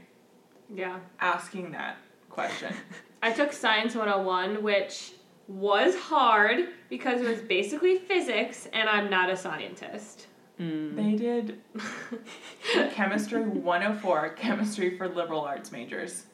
yeah 0.74 0.98
Asking 1.20 1.70
that 1.72 1.96
question. 2.28 2.74
i 3.22 3.30
took 3.32 3.52
science 3.52 3.94
101 3.94 4.62
which 4.62 5.12
was 5.48 5.94
hard 5.96 6.68
because 6.90 7.20
it 7.20 7.28
was 7.28 7.40
basically 7.40 7.98
physics 7.98 8.66
and 8.72 8.88
i'm 8.88 9.08
not 9.08 9.30
a 9.30 9.36
scientist 9.36 10.26
Mm. 10.62 10.94
They 10.96 11.16
did 11.16 11.60
chemistry 12.92 13.42
104, 13.42 14.30
chemistry 14.30 14.96
for 14.96 15.08
liberal 15.08 15.40
arts 15.40 15.72
majors. 15.72 16.24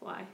why 0.00 0.24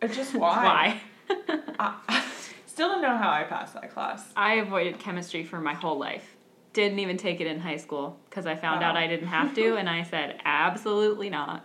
It's 0.00 0.14
just 0.14 0.34
why. 0.36 1.00
Why? 1.28 1.36
I, 1.78 2.24
still 2.66 2.88
don't 2.88 3.02
know 3.02 3.16
how 3.16 3.30
I 3.30 3.44
passed 3.44 3.74
that 3.74 3.92
class. 3.92 4.32
I 4.36 4.54
avoided 4.54 4.98
chemistry 4.98 5.44
for 5.44 5.60
my 5.60 5.74
whole 5.74 5.98
life. 5.98 6.36
Didn't 6.72 7.00
even 7.00 7.16
take 7.16 7.40
it 7.40 7.46
in 7.46 7.60
high 7.60 7.76
school 7.76 8.18
because 8.28 8.46
I 8.46 8.54
found 8.56 8.82
out 8.82 8.96
Oh. 8.96 8.98
I 9.00 9.06
didn't 9.06 9.28
have 9.28 9.54
to, 9.56 9.76
and 9.76 9.88
I 9.90 10.04
said 10.04 10.40
absolutely 10.44 11.30
not. 11.30 11.64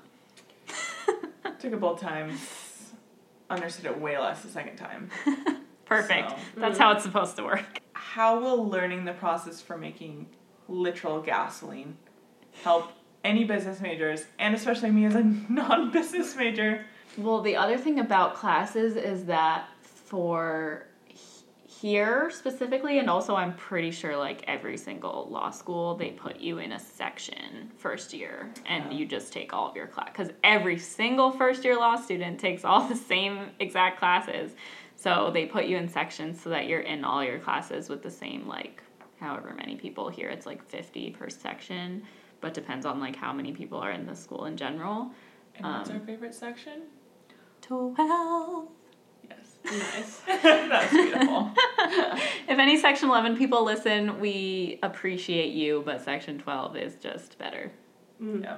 Took 1.60 1.74
it 1.74 1.80
both 1.80 2.00
times. 2.02 2.40
Understood 3.50 3.86
it 3.86 4.00
way 4.00 4.18
less 4.18 4.42
the 4.42 4.50
second 4.50 4.76
time. 4.78 5.10
Perfect. 5.86 6.32
So- 6.32 6.38
That's 6.58 6.78
how 6.78 6.92
it's 6.92 7.04
supposed 7.04 7.36
to 7.38 7.44
work. 7.44 7.82
How 7.94 8.40
will 8.40 8.68
learning 8.68 9.06
the 9.06 9.14
process 9.14 9.62
for 9.62 9.78
making 9.78 10.28
literal 10.70 11.22
gasoline 11.22 11.98
help 12.64 12.92
any 13.24 13.44
business 13.44 13.82
majors, 13.82 14.26
and 14.40 14.56
especially 14.56 14.90
me 14.92 15.06
as 15.06 15.16
a 15.16 15.24
non 15.50 15.92
business 15.92 16.36
major? 16.36 16.86
Well, 17.18 17.42
the 17.42 17.56
other 17.56 17.78
thing 17.78 18.00
about 18.00 18.36
classes 18.36 18.96
is 18.96 19.26
that 19.26 19.68
for 19.84 20.86
here 21.68 22.30
specifically, 22.32 22.98
and 23.00 23.10
also 23.10 23.36
I'm 23.36 23.54
pretty 23.54 23.92
sure 23.92 24.18
like 24.18 24.44
every 24.48 24.78
single 24.78 25.28
law 25.30 25.52
school, 25.52 25.96
they 25.96 26.10
put 26.10 26.38
you 26.40 26.58
in 26.58 26.72
a 26.72 26.80
section 26.80 27.72
first 27.78 28.14
year 28.14 28.52
and 28.66 28.92
Yeah. 28.92 28.98
you 28.98 29.06
just 29.06 29.32
take 29.32 29.54
all 29.54 29.70
of 29.70 29.76
your 29.76 29.86
class. 29.88 30.10
Because 30.12 30.32
every 30.44 30.80
single 30.80 31.32
first 31.32 31.64
year 31.64 31.76
law 31.76 31.96
student 31.96 32.40
takes 32.40 32.64
all 32.66 32.88
the 32.88 32.96
same 32.96 33.50
exact 33.60 34.00
classes. 34.00 34.56
So 34.96 35.30
they 35.32 35.46
put 35.46 35.66
you 35.66 35.78
in 35.78 35.88
sections 35.88 36.42
so 36.42 36.50
that 36.50 36.66
you're 36.68 36.80
in 36.80 37.04
all 37.06 37.24
your 37.24 37.38
classes 37.38 37.90
with 37.90 38.02
the 38.02 38.10
same, 38.10 38.48
like, 38.48 38.82
however 39.20 39.54
many 39.58 39.76
people 39.76 40.10
here. 40.10 40.30
It's 40.30 40.46
like 40.46 40.64
50 40.64 41.12
per 41.12 41.30
section, 41.30 42.04
but 42.42 42.54
depends 42.54 42.86
on 42.86 43.00
like 43.00 43.16
how 43.16 43.34
many 43.34 43.52
people 43.52 43.78
are 43.80 43.92
in 43.92 44.06
the 44.06 44.16
school 44.16 44.46
in 44.46 44.58
general. 44.58 45.12
And 45.56 45.66
what's 45.66 45.90
Um, 45.90 45.98
our 46.00 46.06
favorite 46.06 46.34
section? 46.36 46.84
12. 47.62 48.68
Yes. 49.30 49.58
nice 49.66 50.20
That's 50.44 50.94
beautiful. 50.94 51.52
if 52.48 52.58
any 52.60 52.78
Section 52.78 53.10
11 53.10 53.36
people 53.38 53.66
listen, 53.66 54.20
we 54.22 54.80
appreciate 54.84 55.52
you, 55.54 55.82
but 55.86 56.02
Section 56.02 56.38
12 56.40 56.78
is 56.78 56.96
just 56.96 57.38
better. 57.38 57.72
Mm. 58.22 58.44
yeah. 58.44 58.58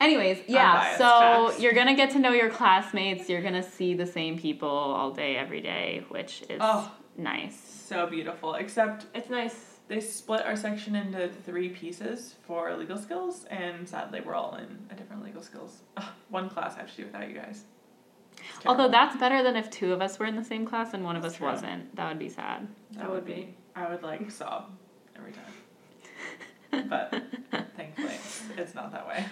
Anyways, 0.00 0.40
yeah, 0.46 0.96
so 0.98 1.48
facts. 1.48 1.62
you're 1.62 1.72
gonna 1.72 1.94
get 1.94 2.10
to 2.10 2.18
know 2.18 2.32
your 2.32 2.50
classmates, 2.50 3.28
you're 3.30 3.40
gonna 3.42 3.62
see 3.62 3.94
the 3.94 4.04
same 4.06 4.38
people 4.38 4.68
all 4.68 5.10
day, 5.12 5.36
every 5.36 5.60
day, 5.62 6.04
which 6.08 6.42
is 6.50 6.58
Oh. 6.60 6.90
nice. 7.16 7.79
So 7.90 8.06
beautiful. 8.06 8.54
Except 8.54 9.06
it's 9.16 9.28
nice 9.30 9.78
they 9.88 9.98
split 9.98 10.46
our 10.46 10.54
section 10.54 10.94
into 10.94 11.28
three 11.44 11.70
pieces 11.70 12.36
for 12.46 12.72
legal 12.76 12.96
skills, 12.96 13.46
and 13.46 13.88
sadly, 13.88 14.20
we're 14.20 14.36
all 14.36 14.54
in 14.54 14.78
a 14.92 14.94
different 14.94 15.24
legal 15.24 15.42
skills. 15.42 15.80
Ugh, 15.96 16.04
one 16.28 16.48
class 16.48 16.76
I 16.76 16.82
have 16.82 16.90
to 16.92 16.96
do 16.98 17.06
without 17.06 17.28
you 17.28 17.34
guys. 17.34 17.64
Although 18.64 18.88
that's 18.88 19.16
better 19.16 19.42
than 19.42 19.56
if 19.56 19.70
two 19.70 19.92
of 19.92 20.00
us 20.00 20.20
were 20.20 20.26
in 20.26 20.36
the 20.36 20.44
same 20.44 20.64
class 20.64 20.94
and 20.94 21.02
one 21.02 21.16
of 21.16 21.22
That's 21.22 21.34
us 21.34 21.38
true. 21.38 21.48
wasn't. 21.48 21.96
That 21.96 22.08
would 22.08 22.20
be 22.20 22.28
sad. 22.28 22.68
That 22.92 23.10
would 23.10 23.26
be. 23.26 23.56
I 23.74 23.90
would 23.90 24.04
like 24.04 24.30
sob 24.30 24.70
every 25.16 25.32
time. 25.32 25.42
But 26.70 27.22
thankfully, 27.76 28.14
it's, 28.14 28.42
it's 28.56 28.74
not 28.74 28.92
that 28.92 29.06
way. 29.06 29.24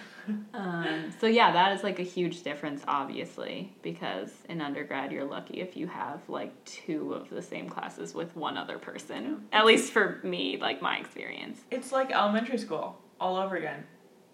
Um, 0.53 1.13
so 1.19 1.27
yeah, 1.27 1.51
that 1.51 1.75
is 1.75 1.83
like 1.83 1.99
a 1.99 2.03
huge 2.03 2.43
difference, 2.43 2.83
obviously, 2.87 3.73
because 3.81 4.31
in 4.47 4.61
undergrad 4.61 5.11
you're 5.11 5.25
lucky 5.25 5.61
if 5.61 5.75
you 5.75 5.87
have 5.87 6.21
like 6.27 6.53
two 6.65 7.13
of 7.13 7.29
the 7.29 7.41
same 7.41 7.69
classes 7.69 8.13
with 8.13 8.35
one 8.35 8.57
other 8.57 8.77
person. 8.77 9.45
At 9.51 9.65
least 9.65 9.91
for 9.91 10.19
me, 10.23 10.57
like 10.59 10.81
my 10.81 10.97
experience. 10.97 11.61
It's 11.71 11.91
like 11.91 12.11
elementary 12.11 12.57
school 12.57 12.97
all 13.19 13.37
over 13.37 13.55
again. 13.55 13.83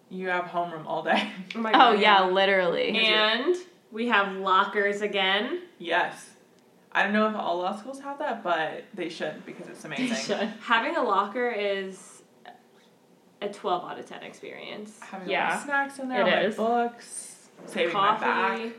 You 0.10 0.28
have 0.30 0.46
homeroom 0.46 0.86
all 0.86 1.04
day. 1.04 1.30
oh 1.56 1.60
my 1.60 1.72
Oh 1.74 1.94
yeah, 1.94 2.26
literally. 2.28 2.90
and 2.98 3.56
we 3.92 4.08
have 4.08 4.36
lockers 4.36 5.02
again 5.02 5.62
yes. 5.78 6.32
I 6.92 7.04
don't 7.04 7.12
know 7.12 7.28
if 7.28 7.36
all 7.36 7.58
law 7.58 7.76
schools 7.76 8.00
have 8.00 8.20
that, 8.20 8.42
but 8.42 8.86
they 8.94 9.10
should 9.10 9.46
because 9.46 9.68
it's 9.68 9.84
amazing. 9.84 10.48
having 10.62 10.96
a 10.96 11.04
locker 11.04 11.50
is 11.50 12.15
a 13.42 13.50
12 13.50 13.84
out 13.92 14.00
of 14.00 14.06
10 14.06 14.24
experience 14.24 15.00
Having 15.02 15.30
Yeah, 15.30 15.50
yeah, 15.50 15.64
snacks 15.64 16.00
in 16.00 16.10
there, 16.10 16.26
it 16.28 16.34
all 16.34 16.46
is. 16.46 16.56
books, 16.56 17.50
saving 17.68 17.94
my 17.94 18.18
back. 18.20 18.72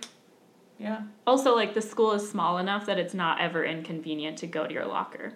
Yeah. 0.79 1.03
Also, 1.27 1.55
like 1.55 1.73
the 1.75 1.81
school 1.83 2.13
is 2.13 2.29
small 2.29 2.59
enough 2.59 2.87
that 2.87 2.99
it's 2.99 3.15
not 3.15 3.41
ever 3.41 3.65
inconvenient 3.65 4.39
to 4.39 4.47
go 4.47 4.67
to 4.67 4.73
your 4.73 4.85
locker. 4.87 5.33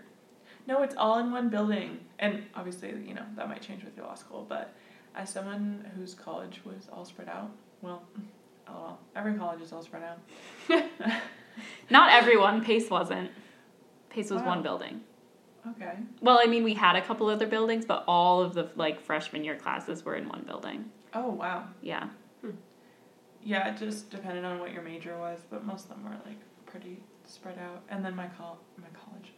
No, 0.67 0.83
it's 0.83 0.95
all 0.97 1.19
in 1.19 1.33
one 1.33 1.49
building. 1.49 1.99
And 2.19 2.45
obviously, 2.55 2.91
you 2.91 3.15
know, 3.15 3.25
that 3.37 3.49
might 3.49 3.63
change 3.63 3.83
with 3.83 3.97
your 3.97 4.07
law 4.07 4.15
school, 4.15 4.45
but 4.49 4.73
As 5.15 5.29
someone 5.29 5.91
whose 5.97 6.15
college 6.15 6.61
was 6.65 6.89
all 6.93 7.05
spread 7.05 7.29
out, 7.29 7.51
well, 7.83 8.03
oh, 8.69 8.97
every 9.17 9.35
college 9.35 9.61
is 9.61 9.73
all 9.73 9.83
spread 9.83 10.03
out. 10.05 10.19
Not 11.91 12.13
everyone. 12.13 12.63
Pace 12.65 12.89
wasn't. 12.91 13.31
Pace 14.09 14.31
was 14.31 14.41
Wow. 14.43 14.49
one 14.49 14.63
building. 14.63 15.01
Okay. 15.69 15.93
Well, 16.23 16.39
I 16.43 16.47
mean, 16.47 16.65
we 16.65 16.75
had 16.75 16.97
a 16.97 17.03
couple 17.03 17.29
other 17.29 17.47
buildings, 17.47 17.85
but 17.85 18.05
all 18.09 18.41
of 18.43 18.55
the 18.55 18.69
like 18.77 19.01
freshman 19.01 19.45
year 19.45 19.57
classes 19.57 20.05
were 20.05 20.15
in 20.17 20.29
one 20.29 20.43
building. 20.47 20.91
Oh 21.15 21.29
wow. 21.31 21.65
Yeah. 21.83 22.09
Yeah, 23.43 23.73
it 23.75 23.79
just 23.79 24.11
depended 24.11 24.45
on 24.45 24.59
what 24.59 24.73
your 24.73 24.83
major 24.83 25.17
was, 25.19 25.41
but 25.51 25.65
most 25.65 25.85
of 25.85 25.91
them 25.91 26.05
were 26.05 26.17
like 26.27 26.39
pretty 26.67 27.03
spread 27.27 27.59
out. 27.59 27.83
And 27.89 28.05
then 28.05 28.15
my 28.15 28.27
col 28.29 28.59
my 28.77 28.89
college, 28.99 29.33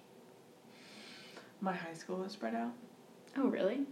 my 1.60 1.72
high 1.72 1.94
school 1.94 2.16
was 2.18 2.32
spread 2.32 2.54
out. 2.54 2.72
Oh, 3.36 3.46
really? 3.48 3.82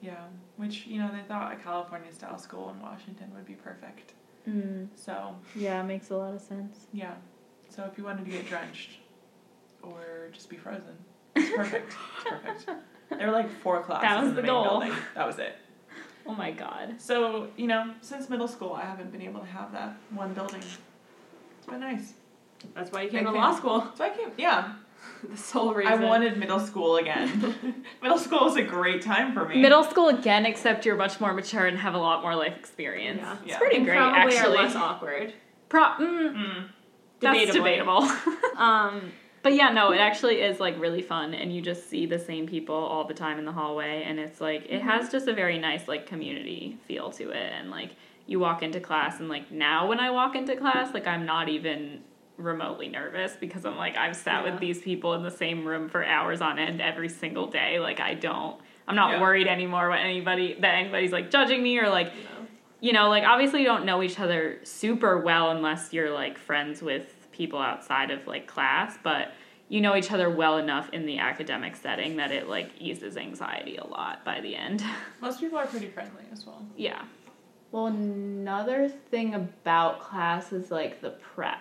Yeah, 0.00 0.24
which 0.56 0.86
you 0.86 0.98
know 1.00 1.10
they 1.12 1.22
thought 1.28 1.52
a 1.52 1.56
California 1.56 2.12
style 2.12 2.38
school 2.38 2.70
in 2.70 2.80
Washington 2.80 3.30
would 3.34 3.46
be 3.46 3.54
perfect. 3.54 4.14
Mm, 4.48 4.88
So 4.96 5.36
yeah, 5.54 5.80
it 5.80 5.84
makes 5.84 6.10
a 6.10 6.16
lot 6.16 6.34
of 6.34 6.40
sense. 6.40 6.86
yeah, 6.92 7.14
so 7.68 7.84
if 7.84 7.96
you 7.96 8.04
wanted 8.04 8.24
to 8.24 8.30
get 8.30 8.46
drenched 8.48 8.90
or 9.82 10.28
just 10.32 10.48
be 10.48 10.56
frozen, 10.56 10.96
it's 11.36 11.56
perfect. 11.56 11.94
it's 12.26 12.28
perfect. 12.64 12.70
There 13.10 13.26
were 13.26 13.32
like 13.32 13.50
four 13.60 13.82
classes 13.82 14.20
was 14.20 14.28
in 14.30 14.34
the 14.36 14.42
the, 14.42 14.46
main 14.46 14.50
goal. 14.54 14.80
building. 14.80 14.92
That 15.14 15.26
was 15.26 15.38
it. 15.38 15.56
Oh 16.26 16.34
my 16.34 16.50
god. 16.50 16.94
So 16.98 17.48
you 17.56 17.66
know, 17.66 17.92
since 18.00 18.28
middle 18.30 18.48
school, 18.48 18.72
I 18.74 18.82
haven't 18.84 19.12
been 19.12 19.22
able 19.22 19.40
to 19.40 19.46
have 19.46 19.72
that 19.72 19.96
one 20.10 20.32
building. 20.34 20.62
It's 21.58 21.66
been 21.66 21.80
nice. 21.80 22.14
That's 22.74 22.92
why 22.92 23.02
you 23.02 23.08
Big 23.10 23.16
came 23.18 23.24
to 23.26 23.32
fan. 23.32 23.40
law 23.40 23.54
school. 23.54 23.86
So 23.96 24.04
I 24.04 24.10
came. 24.10 24.30
Yeah, 24.38 24.74
the 25.28 25.36
sole 25.36 25.74
reason. 25.74 25.92
I 25.92 25.96
wanted 25.96 26.38
middle 26.38 26.60
school 26.60 26.96
again. 26.96 27.84
middle 28.02 28.18
school 28.18 28.44
was 28.44 28.56
a 28.56 28.62
great 28.62 29.02
time 29.02 29.32
for 29.34 29.46
me. 29.48 29.60
Middle 29.60 29.82
school 29.84 30.08
again, 30.08 30.46
except 30.46 30.86
you're 30.86 30.96
much 30.96 31.20
more 31.20 31.32
mature 31.34 31.66
and 31.66 31.76
have 31.78 31.94
a 31.94 31.98
lot 31.98 32.22
more 32.22 32.36
life 32.36 32.56
experience. 32.56 33.20
Yeah. 33.20 33.36
It's 33.42 33.46
Yeah. 33.48 33.58
pretty 33.58 33.76
And 33.76 33.84
great, 33.84 33.96
probably 33.96 34.36
actually. 34.36 34.56
are 34.58 34.62
less 34.62 34.76
awkward. 34.76 35.34
Pro- 35.68 35.82
mm, 35.98 36.34
Mm. 36.36 36.68
That's 37.20 37.52
debatable. 37.52 38.08
um, 38.56 39.10
but 39.42 39.54
yeah, 39.54 39.70
no, 39.70 39.92
it 39.92 39.98
actually 39.98 40.36
is 40.36 40.60
like 40.60 40.78
really 40.80 41.02
fun, 41.02 41.34
and 41.34 41.54
you 41.54 41.60
just 41.60 41.88
see 41.90 42.06
the 42.06 42.18
same 42.18 42.46
people 42.46 42.74
all 42.74 43.04
the 43.04 43.14
time 43.14 43.38
in 43.38 43.44
the 43.44 43.52
hallway, 43.52 44.04
and 44.06 44.18
it's 44.18 44.40
like 44.40 44.66
it 44.68 44.82
has 44.82 45.04
mm-hmm. 45.04 45.12
just 45.12 45.28
a 45.28 45.34
very 45.34 45.58
nice 45.58 45.88
like 45.88 46.06
community 46.06 46.78
feel 46.86 47.10
to 47.12 47.30
it, 47.30 47.52
and 47.52 47.70
like 47.70 47.96
you 48.26 48.38
walk 48.38 48.62
into 48.62 48.80
class, 48.80 49.18
and 49.20 49.28
like 49.28 49.50
now 49.50 49.88
when 49.88 49.98
I 49.98 50.10
walk 50.10 50.36
into 50.36 50.56
class, 50.56 50.94
like 50.94 51.06
I'm 51.06 51.26
not 51.26 51.48
even 51.48 52.02
remotely 52.38 52.88
nervous 52.88 53.36
because 53.38 53.64
I'm 53.64 53.76
like 53.76 53.96
I've 53.96 54.16
sat 54.16 54.44
Yeah. 54.44 54.52
with 54.52 54.60
these 54.60 54.80
people 54.80 55.14
in 55.14 55.22
the 55.22 55.30
same 55.30 55.64
room 55.64 55.88
for 55.88 56.04
hours 56.04 56.40
on 56.40 56.58
end 56.58 56.80
every 56.80 57.08
single 57.08 57.46
day. 57.46 57.78
Like 57.78 58.00
I 58.00 58.14
don't, 58.14 58.60
I'm 58.88 58.96
not 58.96 59.12
Yeah. 59.12 59.20
worried 59.20 59.46
anymore 59.46 59.88
what 59.90 59.98
anybody 60.00 60.56
that 60.60 60.74
anybody's 60.74 61.12
like 61.12 61.30
judging 61.30 61.62
me 61.62 61.78
or 61.78 61.88
like 61.88 62.08
know. 62.08 62.46
you 62.80 62.92
know, 62.92 63.08
like 63.08 63.24
obviously 63.24 63.60
you 63.60 63.66
don't 63.66 63.84
know 63.84 64.02
each 64.02 64.18
other 64.18 64.58
super 64.64 65.18
well 65.18 65.50
unless 65.50 65.92
you're 65.92 66.10
like 66.10 66.38
friends 66.38 66.80
with 66.82 67.21
people 67.32 67.58
outside 67.58 68.10
of 68.10 68.26
like 68.26 68.46
class, 68.46 68.96
but 69.02 69.32
you 69.68 69.80
know 69.80 69.96
each 69.96 70.12
other 70.12 70.28
well 70.28 70.58
enough 70.58 70.90
in 70.92 71.06
the 71.06 71.18
academic 71.18 71.76
setting 71.76 72.16
that 72.16 72.30
it 72.30 72.48
like 72.48 72.70
eases 72.78 73.16
anxiety 73.16 73.76
a 73.76 73.86
lot 73.86 74.24
by 74.24 74.40
the 74.40 74.54
end. 74.54 74.84
Most 75.20 75.40
people 75.40 75.58
are 75.58 75.66
pretty 75.66 75.88
friendly 75.88 76.24
as 76.32 76.46
well. 76.46 76.64
yeah. 76.76 77.02
Well, 77.70 77.86
another 77.86 78.86
thing 79.10 79.34
about 79.34 80.00
class 80.00 80.52
is 80.52 80.70
like 80.70 81.00
the 81.00 81.10
prep. 81.10 81.58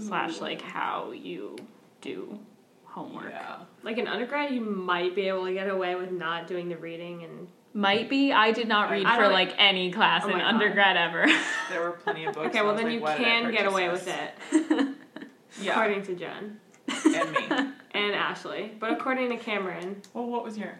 Slash 0.00 0.40
like 0.40 0.62
how 0.62 1.10
you 1.10 1.56
do 2.00 2.38
homework. 2.84 3.30
Yeah. 3.30 3.56
Like 3.82 3.98
in 3.98 4.06
undergrad, 4.06 4.52
you 4.52 4.60
might 4.60 5.14
be 5.16 5.22
able 5.22 5.44
to 5.46 5.52
get 5.52 5.68
away 5.68 5.96
with 5.96 6.12
not 6.12 6.46
doing 6.46 6.68
the 6.68 6.76
reading 6.76 7.24
and. 7.24 7.48
Might 7.78 8.10
be. 8.10 8.32
I 8.32 8.50
did 8.50 8.66
not 8.66 8.90
read 8.90 9.06
I 9.06 9.16
for 9.16 9.28
like 9.28 9.54
any 9.56 9.92
class 9.92 10.22
Oh 10.24 10.28
in 10.28 10.32
my 10.32 10.40
God. 10.40 10.54
undergrad 10.54 10.96
ever. 10.96 11.26
There 11.70 11.82
were 11.82 11.92
plenty 11.92 12.24
of 12.24 12.34
books. 12.34 12.48
Okay, 12.48 12.62
well 12.62 12.74
then 12.74 12.84
like, 12.86 12.94
you 12.94 13.00
why 13.00 13.16
did 13.16 13.26
I 13.26 13.28
can 13.30 13.52
get 13.52 13.66
away 13.66 13.88
this? 13.88 14.04
with 14.04 14.72
it, 14.80 14.88
Yeah, 15.62 15.72
according 15.72 16.02
to 16.04 16.14
Jen 16.16 16.58
and 16.88 17.30
me. 17.32 17.46
and 17.92 18.14
Ashley. 18.14 18.72
But 18.80 18.92
according 18.92 19.28
to 19.30 19.36
Cameron, 19.36 20.02
Well, 20.14 20.26
what 20.26 20.42
was 20.44 20.56
your? 20.58 20.76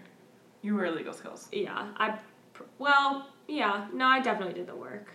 You 0.63 0.75
were 0.75 0.91
legal 0.91 1.13
skills. 1.13 1.49
yeah, 1.53 1.89
I. 1.99 2.19
Well, 2.79 3.29
yeah, 3.47 3.87
no, 3.93 4.07
I 4.07 4.21
definitely 4.21 4.55
did 4.55 4.67
the 4.67 4.75
work. 4.75 5.13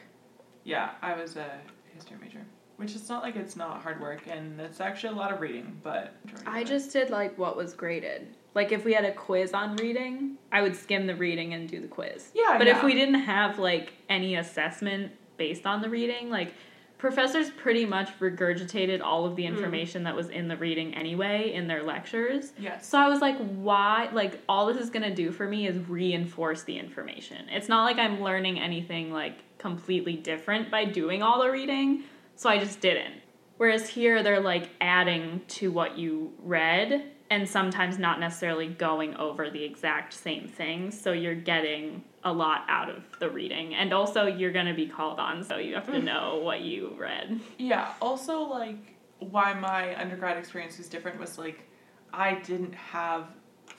Yeah, 0.64 0.92
I 1.02 1.14
was 1.20 1.36
a 1.36 1.50
history 1.94 2.16
major, 2.22 2.46
which 2.78 2.96
is 2.96 3.10
not 3.10 3.24
like 3.24 3.36
it's 3.36 3.58
not 3.58 3.82
hard 3.82 4.00
work, 4.00 4.22
and 4.28 4.62
it's 4.62 4.80
actually 4.80 5.14
a 5.16 5.18
lot 5.18 5.34
of 5.34 5.42
reading, 5.42 5.78
but 5.84 6.16
I 6.46 6.64
just 6.64 6.94
did 6.94 7.10
like 7.10 7.38
what 7.38 7.58
was 7.58 7.74
graded. 7.74 8.28
Like 8.56 8.72
if 8.72 8.86
we 8.86 8.94
had 8.94 9.06
a 9.06 9.12
quiz 9.12 9.54
on 9.54 9.76
reading, 9.78 10.38
I 10.52 10.62
would 10.62 10.76
skim 10.76 11.08
the 11.08 11.16
reading 11.16 11.54
and 11.54 11.68
do 11.68 11.80
the 11.80 11.88
quiz. 11.88 12.32
yeah, 12.36 12.58
But 12.58 12.68
yeah. 12.68 12.78
if 12.78 12.84
we 12.84 12.94
didn't 12.94 13.22
have 13.22 13.58
like 13.60 13.94
any 14.10 14.36
assessment 14.36 15.12
based 15.38 15.66
on 15.66 15.82
the 15.82 15.90
reading, 15.90 16.30
like 16.30 16.54
professors 17.00 17.50
pretty 17.50 17.86
much 17.86 18.18
regurgitated 18.20 19.02
all 19.04 19.26
of 19.26 19.36
the 19.36 19.44
Mm. 19.44 19.48
information 19.48 20.04
that 20.04 20.16
was 20.16 20.30
in 20.30 20.48
the 20.48 20.56
reading 20.56 20.94
anyway 20.94 21.52
in 21.54 21.68
their 21.68 21.84
lectures. 21.84 22.54
yes, 22.58 22.88
So 22.88 22.98
I 22.98 23.10
was 23.10 23.20
like, 23.20 23.38
why? 23.56 24.10
Like, 24.14 24.40
all 24.48 24.68
this 24.68 24.78
is 24.78 24.90
gonna 24.90 25.14
do 25.14 25.32
for 25.32 25.46
me 25.48 25.68
is 25.68 25.78
reinforce 25.90 26.64
the 26.64 26.78
information. 26.78 27.50
It's 27.50 27.68
not 27.68 27.84
like 27.84 27.98
I'm 27.98 28.22
learning 28.22 28.60
anything 28.60 29.12
like 29.12 29.40
completely 29.58 30.16
different 30.16 30.70
by 30.72 30.86
doing 30.86 31.22
all 31.24 31.42
the 31.42 31.50
reading, 31.52 32.04
so 32.36 32.50
I 32.50 32.58
just 32.60 32.80
didn't. 32.80 33.16
Whereas 33.58 33.90
here, 33.90 34.24
they're 34.24 34.40
like 34.40 34.70
adding 34.80 35.42
to 35.60 35.72
what 35.72 35.98
you 35.98 36.32
read 36.40 37.12
and 37.30 37.48
sometimes 37.48 37.98
not 37.98 38.20
necessarily 38.20 38.68
going 38.68 39.16
over 39.16 39.50
the 39.50 39.64
exact 39.64 40.14
same 40.14 40.48
things, 40.48 41.00
so 41.00 41.12
you're 41.12 41.36
getting 41.36 42.04
a 42.24 42.32
lot 42.32 42.64
out 42.68 42.90
of 42.90 43.04
the 43.20 43.30
reading. 43.30 43.74
And 43.76 43.94
also, 43.94 44.26
you're 44.26 44.52
gonna 44.52 44.74
be 44.74 44.88
called 44.88 45.20
on, 45.20 45.44
so 45.44 45.58
you 45.58 45.76
have 45.76 45.88
to 45.88 45.94
mm. 45.94 46.04
know 46.04 46.40
what 46.44 46.62
you 46.62 46.96
read. 46.98 47.40
yeah. 47.58 47.94
Also, 48.02 48.42
like 48.42 48.96
why 49.20 49.54
my 49.54 50.00
undergrad 50.00 50.38
experience 50.38 50.78
was 50.78 50.88
different 50.88 51.20
was 51.20 51.38
like 51.38 51.68
I 52.14 52.36
didn't 52.36 52.76
have 52.76 53.28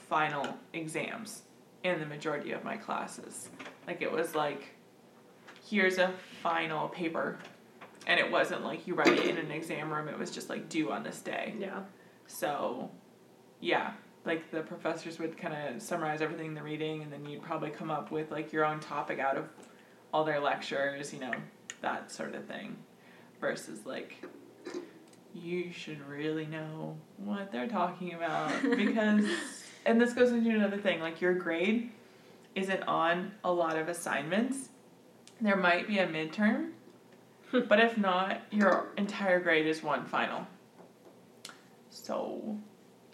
final 0.09 0.59
exams 0.73 1.43
in 1.85 2.01
the 2.01 2.07
majority 2.07 2.53
of 2.53 2.65
my 2.65 2.77
classes. 2.77 3.49
Like 3.87 4.03
it 4.03 4.11
was 4.11 4.35
like 4.35 4.75
here's 5.69 5.99
a 5.99 6.13
final 6.43 6.89
paper, 6.89 7.39
and 8.07 8.19
it 8.19 8.31
wasn't 8.31 8.65
like 8.65 8.87
you 8.87 8.95
write 8.95 9.09
it 9.09 9.27
in 9.27 9.39
an 9.39 9.51
exam 9.51 9.93
room. 9.93 10.09
It 10.09 10.19
was 10.19 10.31
just 10.31 10.49
like 10.49 10.69
due 10.69 10.91
on 10.91 11.03
this 11.03 11.21
day. 11.21 11.55
Yeah. 11.59 11.81
So, 12.27 12.91
yeah, 13.65 13.93
like 14.27 14.51
the 14.51 14.61
professors 14.61 15.19
would 15.19 15.39
kind 15.39 15.55
of 15.55 15.81
summarize 15.81 16.21
everything 16.21 16.49
in 16.49 16.55
the 16.55 16.63
reading, 16.63 17.03
and 17.03 17.11
then 17.11 17.25
you'd 17.25 17.43
probably 17.43 17.71
come 17.71 17.91
up 17.91 18.11
with 18.11 18.31
like 18.31 18.53
your 18.53 18.65
own 18.65 18.79
topic 18.79 19.19
out 19.19 19.39
of 19.39 19.49
all 20.13 20.23
their 20.23 20.39
lectures, 20.39 21.13
you 21.13 21.21
know, 21.21 21.33
that 21.81 22.13
sort 22.13 22.35
of 22.35 22.45
thing. 22.45 22.77
Versus 23.41 23.81
like, 23.87 24.23
you 25.35 25.73
should 25.73 26.01
really 26.07 26.47
know 26.47 26.97
what 27.17 27.51
they're 27.51 27.69
talking 27.69 28.15
about 28.15 28.53
because, 28.63 29.25
and 29.87 30.01
this 30.01 30.13
goes 30.13 30.31
into 30.31 30.51
another 30.51 30.79
thing, 30.79 31.01
like 31.01 31.21
your 31.21 31.35
grade 31.35 31.91
isn't 32.55 32.83
on 32.83 33.33
a 33.45 33.53
lot 33.53 33.79
of 33.79 33.89
assignments. 33.89 34.69
There 35.41 35.57
might 35.57 35.89
be 35.89 35.99
a 35.99 36.07
midterm, 36.07 36.73
but 37.51 37.81
if 37.81 37.97
not, 37.97 38.43
your 38.51 38.89
entire 38.99 39.41
grade 39.41 39.67
is 39.67 39.83
one 39.83 40.05
final. 40.05 40.47
So. 41.89 42.59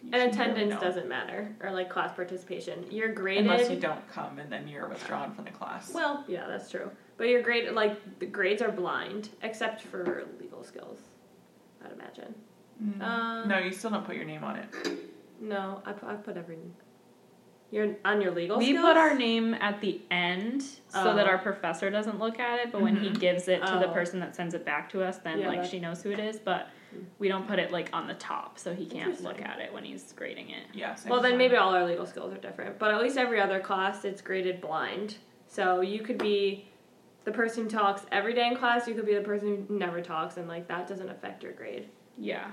You 0.03 0.09
And 0.13 0.31
attendance 0.31 0.73
know. 0.73 0.79
doesn't 0.79 1.07
matter, 1.07 1.55
or 1.61 1.71
like 1.71 1.89
class 1.89 2.13
participation. 2.15 2.85
You're 2.89 3.13
graded. 3.13 3.45
Unless 3.45 3.69
you 3.69 3.79
don't 3.79 4.07
come 4.09 4.39
and 4.39 4.51
then 4.51 4.67
you're 4.67 4.87
withdrawn 4.87 5.31
from 5.33 5.45
the 5.45 5.51
class. 5.51 5.93
Well, 5.93 6.23
yeah, 6.27 6.47
that's 6.47 6.69
true. 6.71 6.89
But 7.17 7.27
your 7.27 7.41
grade, 7.41 7.71
like 7.71 8.19
the 8.19 8.25
grades 8.25 8.61
are 8.61 8.71
blind, 8.71 9.29
except 9.43 9.81
for 9.81 10.25
legal 10.39 10.63
skills. 10.63 10.99
I'd 11.85 11.91
imagine. 11.91 12.33
Mm. 12.83 13.01
Uh, 13.01 13.45
no, 13.45 13.59
you 13.59 13.71
still 13.71 13.91
don't 13.91 14.05
put 14.05 14.15
your 14.15 14.25
name 14.25 14.43
on 14.43 14.55
it. 14.55 14.67
No, 15.39 15.81
I 15.85 15.91
put, 15.93 16.09
I 16.09 16.15
put 16.15 16.37
every. 16.37 16.57
You're 17.69 17.95
on 18.03 18.21
your 18.21 18.31
legal. 18.31 18.57
We 18.57 18.69
skills? 18.69 18.81
put 18.85 18.97
our 18.97 19.15
name 19.15 19.53
at 19.53 19.79
the 19.81 20.01
end 20.11 20.61
so 20.89 21.15
that 21.15 21.25
Oh. 21.25 21.29
our 21.29 21.37
professor 21.37 21.89
doesn't 21.89 22.19
look 22.19 22.37
at 22.39 22.59
it, 22.59 22.71
but 22.71 22.81
when 22.81 22.95
he 22.97 23.09
Mhm. 23.09 23.19
gives 23.19 23.47
it 23.47 23.65
to 23.65 23.73
the 23.79 23.89
Oh. 23.89 23.93
person 23.93 24.19
that 24.19 24.35
sends 24.35 24.53
it 24.55 24.65
back 24.65 24.89
to 24.89 25.01
us, 25.03 25.19
then 25.19 25.39
Yeah, 25.39 25.47
like 25.47 25.61
that- 25.61 25.69
she 25.69 25.79
knows 25.79 26.03
who 26.03 26.11
it 26.11 26.19
is, 26.19 26.37
but 26.39 26.67
we 27.19 27.27
don't 27.27 27.47
put 27.47 27.59
it 27.59 27.71
like 27.71 27.89
on 27.93 28.07
the 28.07 28.13
top 28.15 28.59
so 28.59 28.73
he 28.73 28.85
can't 28.85 29.21
look 29.23 29.41
at 29.41 29.59
it 29.59 29.73
when 29.73 29.83
he's 29.83 30.11
grading 30.13 30.49
it. 30.49 30.63
Yeah. 30.73 30.95
Well, 31.07 31.21
then 31.21 31.31
time. 31.31 31.37
maybe 31.37 31.55
all 31.55 31.73
our 31.73 31.85
legal 31.85 32.05
skills 32.05 32.33
are 32.33 32.37
different. 32.37 32.79
But 32.79 32.93
at 32.93 33.01
least 33.01 33.17
every 33.17 33.39
other 33.39 33.59
class, 33.59 34.05
it's 34.05 34.21
graded 34.21 34.61
blind. 34.61 35.15
So 35.47 35.81
you 35.81 36.01
could 36.01 36.17
be 36.17 36.67
the 37.23 37.31
person 37.31 37.63
who 37.63 37.69
talks 37.69 38.05
every 38.11 38.33
day 38.33 38.47
in 38.47 38.55
class. 38.55 38.87
You 38.87 38.93
could 38.93 39.05
be 39.05 39.15
the 39.15 39.21
person 39.21 39.65
who 39.67 39.77
never 39.77 40.01
talks, 40.01 40.37
and 40.37 40.47
like 40.47 40.67
that 40.67 40.87
doesn't 40.87 41.09
affect 41.09 41.43
your 41.43 41.53
grade. 41.53 41.89
Yeah. 42.17 42.51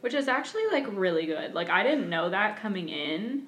Which 0.00 0.14
is 0.14 0.28
actually 0.28 0.66
like 0.72 0.86
really 0.90 1.26
good. 1.26 1.54
Like 1.54 1.70
I 1.70 1.82
didn't 1.82 2.08
know 2.08 2.30
that 2.30 2.60
coming 2.60 2.88
in, 2.88 3.44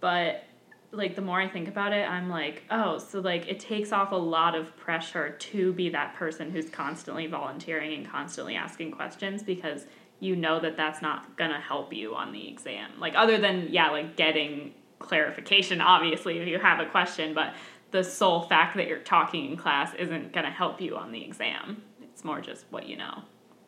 but 0.00 0.44
like 0.92 1.14
the 1.14 1.22
more 1.22 1.40
I 1.40 1.48
think 1.48 1.68
about 1.68 1.92
it, 1.92 2.08
I'm 2.08 2.28
like, 2.28 2.64
oh, 2.70 2.98
so 2.98 3.20
like 3.20 3.48
it 3.48 3.60
takes 3.60 3.92
off 3.92 4.12
a 4.12 4.16
lot 4.16 4.54
of 4.54 4.76
pressure 4.76 5.30
to 5.30 5.72
be 5.72 5.88
that 5.90 6.14
person 6.14 6.50
who's 6.50 6.68
constantly 6.68 7.26
volunteering 7.26 7.92
and 7.94 8.08
constantly 8.08 8.56
asking 8.56 8.92
questions 8.92 9.42
because 9.42 9.86
you 10.18 10.36
know 10.36 10.60
that 10.60 10.76
that's 10.76 11.00
not 11.00 11.36
going 11.36 11.50
to 11.50 11.58
help 11.58 11.92
you 11.92 12.14
on 12.14 12.32
the 12.32 12.48
exam. 12.48 12.90
Like 12.98 13.14
other 13.16 13.38
than 13.38 13.68
yeah, 13.70 13.90
like 13.90 14.16
getting 14.16 14.74
clarification 14.98 15.80
obviously 15.80 16.38
if 16.38 16.48
you 16.48 16.58
have 16.58 16.80
a 16.80 16.86
question, 16.86 17.34
but 17.34 17.54
the 17.90 18.04
sole 18.04 18.42
fact 18.42 18.76
that 18.76 18.86
you're 18.86 18.98
talking 18.98 19.50
in 19.50 19.56
class 19.56 19.94
isn't 19.94 20.32
going 20.32 20.44
to 20.44 20.52
help 20.52 20.80
you 20.80 20.96
on 20.96 21.12
the 21.12 21.24
exam. 21.24 21.82
It's 22.02 22.24
more 22.24 22.40
just 22.40 22.64
what 22.70 22.88
you 22.88 22.96
know. 22.96 23.22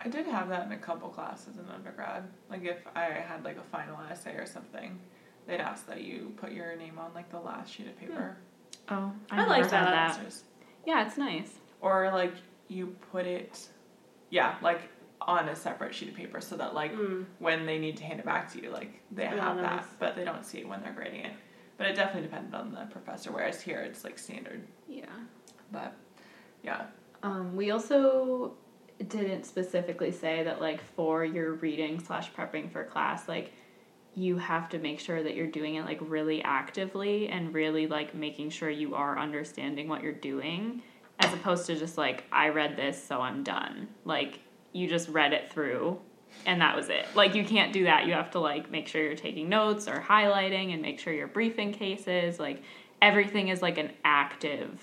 I 0.05 0.09
did 0.09 0.27
have 0.27 0.49
that 0.49 0.67
in 0.67 0.73
a 0.73 0.79
couple 0.79 1.09
classes 1.09 1.57
in 1.59 1.69
undergrad. 1.73 2.25
Like 2.51 2.65
if 2.65 2.79
I 2.95 3.05
had 3.05 3.45
like 3.45 3.57
a 3.57 3.63
final 3.63 3.99
essay 4.11 4.35
or 4.35 4.47
something, 4.47 4.99
they'd 5.47 5.61
ask 5.61 5.87
that 5.87 6.03
you 6.03 6.33
put 6.37 6.53
your 6.53 6.75
name 6.77 6.99
on 6.99 7.13
like 7.15 7.31
the 7.31 7.41
last 7.41 7.73
sheet 7.73 7.87
of 7.89 7.99
paper. 7.99 8.37
Oh, 8.89 9.13
I 9.31 9.45
like 9.47 9.63
never 9.63 9.77
had 9.77 9.87
that. 9.87 10.19
Answers. 10.19 10.45
Yeah, 10.87 11.07
it's 11.07 11.17
nice. 11.17 11.53
Or 11.81 12.11
like 12.13 12.35
you 12.69 12.95
put 13.11 13.27
it, 13.27 13.69
yeah, 14.31 14.57
like 14.63 14.81
on 15.21 15.49
a 15.49 15.55
separate 15.57 15.95
sheet 15.95 16.09
of 16.09 16.15
paper 16.17 16.41
so 16.41 16.57
that 16.57 16.75
like 16.75 16.93
Mm. 16.95 17.25
when 17.39 17.65
they 17.67 17.79
need 17.79 17.97
to 17.99 18.05
hand 18.05 18.19
it 18.19 18.27
back 18.27 18.51
to 18.53 18.63
you, 18.63 18.71
like 18.71 19.01
they 19.13 19.23
Yeah, 19.25 19.37
have 19.41 19.57
nice. 19.57 19.85
that, 19.85 19.99
but 20.01 20.17
they 20.17 20.25
don't 20.25 20.45
see 20.45 20.59
it 20.59 20.69
when 20.69 20.83
they're 20.83 20.93
grading 20.93 21.25
it. 21.27 21.33
But 21.79 21.87
it 21.87 21.95
definitely 21.97 22.29
depended 22.29 22.55
on 22.55 22.73
the 22.73 22.87
professor. 22.91 23.31
Whereas 23.33 23.61
here 23.63 23.81
it's 23.81 24.05
like 24.05 24.19
standard. 24.19 24.67
Yeah. 24.89 25.07
But 25.71 25.95
yeah, 26.63 26.87
Um, 27.23 27.55
we 27.57 27.71
also 27.71 28.55
didn't 29.09 29.45
specifically 29.45 30.11
say 30.13 30.43
that 30.45 30.61
like 30.61 30.81
for 30.81 31.25
your 31.25 31.55
reading 31.55 31.99
slash 32.01 32.33
prepping 32.33 32.71
for 32.71 32.85
class, 32.85 33.29
like 33.29 33.53
you 34.15 34.37
have 34.37 34.69
to 34.71 34.79
make 34.79 35.01
sure 35.01 35.23
that 35.23 35.35
you're 35.35 35.47
doing 35.47 35.77
it 35.77 35.85
like 35.85 35.99
really 36.03 36.43
actively 36.43 37.29
and 37.29 37.55
really 37.55 37.87
like 37.87 38.15
making 38.15 38.51
sure 38.51 38.69
you 38.69 38.95
are 38.95 39.19
understanding 39.19 39.89
what 39.89 40.03
you're 40.03 40.13
doing 40.13 40.83
as 41.19 41.33
opposed 41.33 41.67
to 41.67 41.77
just 41.77 41.97
like 41.97 42.25
I 42.31 42.49
read 42.51 42.77
this 42.77 43.03
so 43.03 43.21
I'm 43.21 43.43
done. 43.43 43.89
Like 44.05 44.41
you 44.73 44.89
just 44.89 45.09
read 45.09 45.33
it 45.33 45.51
through 45.51 45.99
and 46.45 46.61
that 46.61 46.77
was 46.77 46.89
it. 46.89 47.07
Like 47.15 47.35
you 47.35 47.45
can't 47.45 47.73
do 47.73 47.85
that. 47.85 48.07
You 48.07 48.13
have 48.13 48.31
to 48.33 48.39
like 48.39 48.71
make 48.71 48.87
sure 48.87 49.03
you're 49.03 49.15
taking 49.15 49.49
notes 49.49 49.89
or 49.89 50.01
highlighting 50.01 50.73
and 50.73 50.83
make 50.83 51.01
sure 51.01 51.13
you're 51.13 51.27
briefing 51.27 51.73
cases. 51.73 52.39
Like 52.39 52.63
everything 53.01 53.49
is 53.49 53.63
like 53.63 53.79
an 53.79 53.93
active 54.05 54.79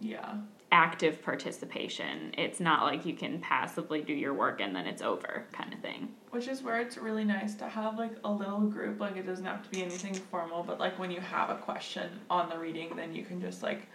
yeah. 0.00 0.34
Active 0.72 1.22
participation. 1.22 2.34
It's 2.36 2.60
not 2.60 2.82
like 2.82 3.06
you 3.06 3.14
can 3.14 3.40
passively 3.40 4.02
do 4.02 4.12
your 4.12 4.34
work 4.34 4.60
and 4.60 4.74
then 4.74 4.86
it's 4.86 5.02
over 5.02 5.44
kind 5.52 5.72
of 5.72 5.80
thing. 5.80 6.08
Which 6.30 6.48
is 6.48 6.62
where 6.62 6.80
it's 6.80 6.96
really 6.96 7.24
nice 7.24 7.54
to 7.56 7.68
have 7.68 7.98
like 7.98 8.12
a 8.24 8.30
little 8.30 8.60
group. 8.60 9.00
Like 9.00 9.16
it 9.16 9.26
doesn't 9.26 9.44
have 9.44 9.62
to 9.62 9.70
be 9.70 9.82
anything 9.82 10.14
formal, 10.14 10.62
but 10.62 10.80
like 10.80 10.98
when 10.98 11.10
you 11.10 11.20
have 11.20 11.50
a 11.50 11.56
question 11.56 12.10
on 12.28 12.48
the 12.48 12.58
reading, 12.58 12.96
then 12.96 13.14
you 13.14 13.24
can 13.24 13.40
just 13.40 13.62
like 13.62 13.86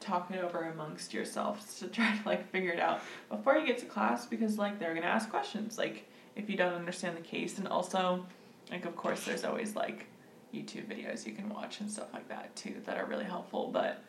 talk 0.00 0.30
it 0.30 0.42
over 0.42 0.64
amongst 0.64 1.14
yourselves 1.14 1.78
to 1.78 1.88
try 1.88 2.16
to 2.16 2.28
like 2.28 2.50
figure 2.50 2.72
it 2.72 2.80
out 2.80 3.00
before 3.30 3.56
you 3.56 3.66
get 3.66 3.78
to 3.78 3.86
class 3.86 4.26
because 4.26 4.58
like 4.58 4.78
they're 4.78 4.94
gonna 4.94 5.06
ask 5.06 5.30
questions 5.30 5.78
like 5.78 6.06
if 6.34 6.50
you 6.50 6.56
don't 6.56 6.74
understand 6.74 7.16
the 7.16 7.22
case 7.22 7.58
and 7.58 7.66
also 7.66 8.24
like 8.70 8.84
of 8.84 8.94
course 8.94 9.24
there's 9.24 9.44
always 9.44 9.74
like 9.74 10.06
YouTube 10.54 10.86
videos 10.86 11.26
you 11.26 11.32
can 11.32 11.48
watch 11.48 11.80
and 11.80 11.90
stuff 11.90 12.12
like 12.12 12.28
that 12.28 12.54
too 12.54 12.74
that 12.84 12.98
are 12.98 13.06
really 13.06 13.24
helpful 13.24 13.70
but 13.72 14.02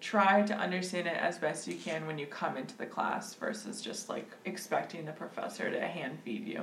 try 0.00 0.42
to 0.42 0.54
understand 0.54 1.06
it 1.06 1.16
as 1.16 1.38
best 1.38 1.66
you 1.66 1.74
can 1.74 2.06
when 2.06 2.18
you 2.18 2.26
come 2.26 2.56
into 2.56 2.76
the 2.76 2.86
class 2.86 3.34
versus 3.34 3.80
just 3.80 4.08
like 4.08 4.30
expecting 4.44 5.04
the 5.04 5.12
professor 5.12 5.70
to 5.70 5.80
hand 5.80 6.18
feed 6.24 6.46
you. 6.46 6.62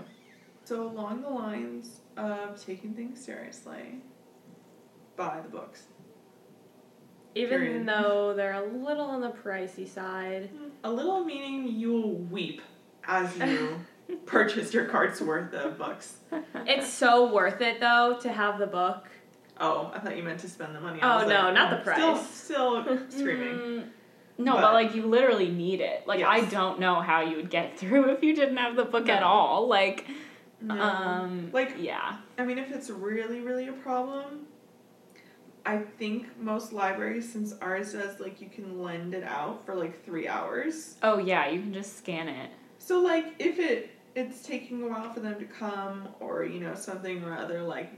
So 0.63 0.83
along 0.83 1.21
the 1.21 1.29
lines 1.29 1.99
of 2.17 2.63
taking 2.63 2.93
things 2.93 3.23
seriously, 3.23 4.01
buy 5.15 5.39
the 5.43 5.49
books. 5.49 5.83
Even 7.35 7.59
Period. 7.59 7.85
though 7.85 8.33
they're 8.33 8.53
a 8.53 8.65
little 8.65 9.05
on 9.05 9.19
the 9.21 9.29
pricey 9.31 9.87
side. 9.87 10.49
A 10.85 10.91
little 10.91 11.23
meaning 11.25 11.67
you 11.67 11.91
will 11.91 12.13
weep 12.13 12.61
as 13.05 13.37
you 13.39 13.81
purchase 14.25 14.73
your 14.73 14.85
cart's 14.85 15.19
worth 15.21 15.53
of 15.53 15.77
books. 15.77 16.15
It's 16.65 16.87
so 16.87 17.31
worth 17.31 17.59
it 17.61 17.79
though 17.81 18.17
to 18.21 18.31
have 18.31 18.57
the 18.57 18.67
book. 18.67 19.07
Oh, 19.59 19.91
I 19.93 19.99
thought 19.99 20.17
you 20.17 20.23
meant 20.23 20.39
to 20.41 20.49
spend 20.49 20.75
the 20.75 20.81
money. 20.81 20.99
Oh, 21.01 21.07
I 21.07 21.25
no, 21.25 21.43
like, 21.45 21.53
not 21.53 21.85
the 21.85 21.93
Still, 21.93 22.13
price. 22.15 22.29
still 22.29 22.99
screaming. 23.09 23.47
Mm, 23.57 23.87
no, 24.37 24.53
but, 24.55 24.61
But- 24.61 24.73
like 24.73 24.95
you 24.95 25.05
literally 25.05 25.49
need 25.49 25.79
it. 25.81 26.05
Like 26.07 26.21
I 26.23 26.41
don't 26.45 26.79
know 26.79 26.95
how 27.01 27.21
you 27.21 27.37
would 27.37 27.49
get 27.49 27.77
through 27.79 28.09
if 28.11 28.23
you 28.23 28.35
didn't 28.35 28.57
have 28.57 28.75
the 28.75 28.85
book 28.85 29.07
at 29.09 29.23
all. 29.23 29.67
Like 29.67 30.05
No. 30.61 30.79
um 30.81 31.49
Like- 31.53 31.75
yeah. 31.79 32.17
I 32.37 32.43
mean, 32.45 32.57
if 32.57 32.71
it's 32.71 32.89
really, 32.89 33.39
really 33.39 33.67
a 33.69 33.73
problem, 33.73 34.47
I 35.65 35.79
think 35.97 36.37
most 36.39 36.73
libraries, 36.73 37.31
since 37.31 37.53
ours 37.61 37.93
does, 37.93 38.19
like, 38.19 38.39
you 38.39 38.49
can 38.49 38.83
lend 38.83 39.15
it 39.15 39.23
out 39.23 39.65
for 39.65 39.73
like 39.73 40.03
three 40.05 40.27
hours. 40.27 40.97
Oh 41.01 41.17
yeah, 41.17 41.47
you 41.49 41.59
can 41.61 41.73
just 41.73 41.97
scan 41.97 42.27
it. 42.27 42.51
So, 42.77 42.99
like, 42.99 43.33
if 43.39 43.57
it 43.57 43.89
it's 44.15 44.43
taking 44.43 44.83
a 44.83 44.87
while 44.87 45.11
for 45.11 45.21
them 45.21 45.39
to 45.39 45.45
come, 45.45 46.07
or 46.19 46.43
you 46.43 46.59
know 46.59 46.75
something 46.75 47.23
or 47.23 47.35
other, 47.35 47.63
like, 47.63 47.91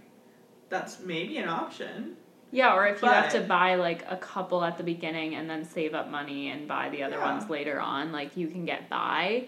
that's 0.69 0.99
maybe 1.01 1.37
an 1.37 1.49
option. 1.49 2.15
Yeah, 2.51 2.73
or 2.75 2.87
if 2.87 3.01
you 3.01 3.09
have 3.09 3.31
to 3.33 3.41
buy 3.41 3.75
like 3.75 4.05
a 4.09 4.15
couple 4.15 4.63
at 4.63 4.77
the 4.77 4.83
beginning 4.83 5.35
and 5.35 5.49
then 5.49 5.65
save 5.65 5.93
up 5.93 6.09
money 6.09 6.49
and 6.49 6.67
buy 6.67 6.89
the 6.89 7.03
other 7.03 7.17
Yeah. 7.17 7.33
ones 7.35 7.49
later 7.49 7.79
on, 7.79 8.11
like 8.11 8.37
you 8.37 8.47
can 8.47 8.63
get 8.65 8.89
by. 8.89 9.47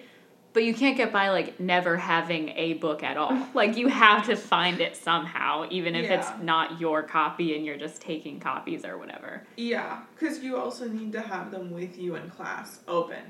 But 0.51 0.63
you 0.63 0.73
can't 0.73 0.97
get 0.97 1.13
by 1.13 1.29
like 1.29 1.60
never 1.60 1.95
having 1.95 2.49
a 2.49 2.73
book 2.73 3.01
at 3.03 3.15
all. 3.15 3.47
like 3.53 3.77
you 3.77 3.88
have 3.88 4.25
to 4.25 4.36
find 4.36 4.82
it 4.82 4.95
somehow, 4.97 5.67
even 5.69 5.95
if 5.95 6.05
Yeah. 6.10 6.19
it's 6.19 6.43
not 6.43 6.79
your 6.82 7.03
copy 7.03 7.55
and 7.55 7.63
you're 7.65 7.77
just 7.77 8.01
taking 8.01 8.39
copies 8.39 8.84
or 8.84 8.97
whatever. 8.97 9.43
Yeah, 9.55 10.01
because 10.15 10.39
you 10.43 10.58
also 10.58 10.88
need 10.89 11.12
to 11.13 11.21
have 11.21 11.51
them 11.51 11.71
with 11.71 11.97
you 11.97 12.15
in 12.15 12.29
class, 12.29 12.82
open. 12.88 13.21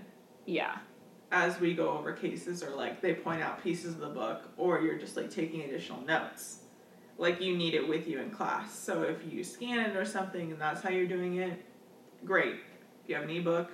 Yeah. 0.45 0.77
as 1.31 1.59
we 1.59 1.75
go 1.75 1.89
over 1.89 2.11
cases 2.11 2.63
or 2.63 2.71
like 2.71 3.01
they 3.01 3.13
point 3.13 3.39
out 3.43 3.63
pieces 3.63 3.93
of 3.93 3.99
the 3.99 4.07
book 4.07 4.49
or 4.57 4.81
you're 4.81 4.97
just 4.97 5.15
like 5.15 5.29
taking 5.29 5.61
additional 5.61 6.01
notes 6.01 6.61
like 7.19 7.39
you 7.41 7.55
need 7.55 7.73
it 7.75 7.87
with 7.87 8.07
you 8.07 8.19
in 8.19 8.31
class. 8.31 8.73
So 8.73 9.03
if 9.03 9.31
you 9.31 9.43
scan 9.43 9.79
it 9.79 9.95
or 9.95 10.05
something 10.05 10.51
and 10.51 10.59
that's 10.59 10.81
how 10.81 10.89
you're 10.89 11.05
doing 11.07 11.35
it 11.37 11.63
great. 12.25 12.55
If 13.03 13.09
you 13.09 13.15
have 13.15 13.23
an 13.25 13.29
ebook 13.29 13.69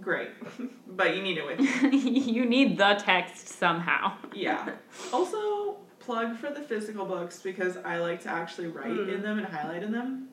great. 0.00 0.30
But 0.94 1.16
you 1.16 1.22
need 1.22 1.38
it 1.38 1.46
with 1.46 1.60
you. 1.60 1.90
You 2.38 2.44
need 2.44 2.76
the 2.78 2.94
text 2.94 3.48
somehow. 3.48 4.16
yeah. 4.34 4.70
Also 5.12 5.76
plug 5.98 6.36
for 6.36 6.50
the 6.50 6.60
physical 6.60 7.04
books 7.06 7.40
because 7.40 7.76
i 7.76 7.96
like 7.98 8.20
to 8.22 8.28
actually 8.28 8.66
write 8.66 8.88
Mm. 8.88 9.14
in 9.14 9.22
them 9.22 9.38
and 9.38 9.46
highlight 9.46 9.82
in 9.82 9.92
them. 9.92 10.28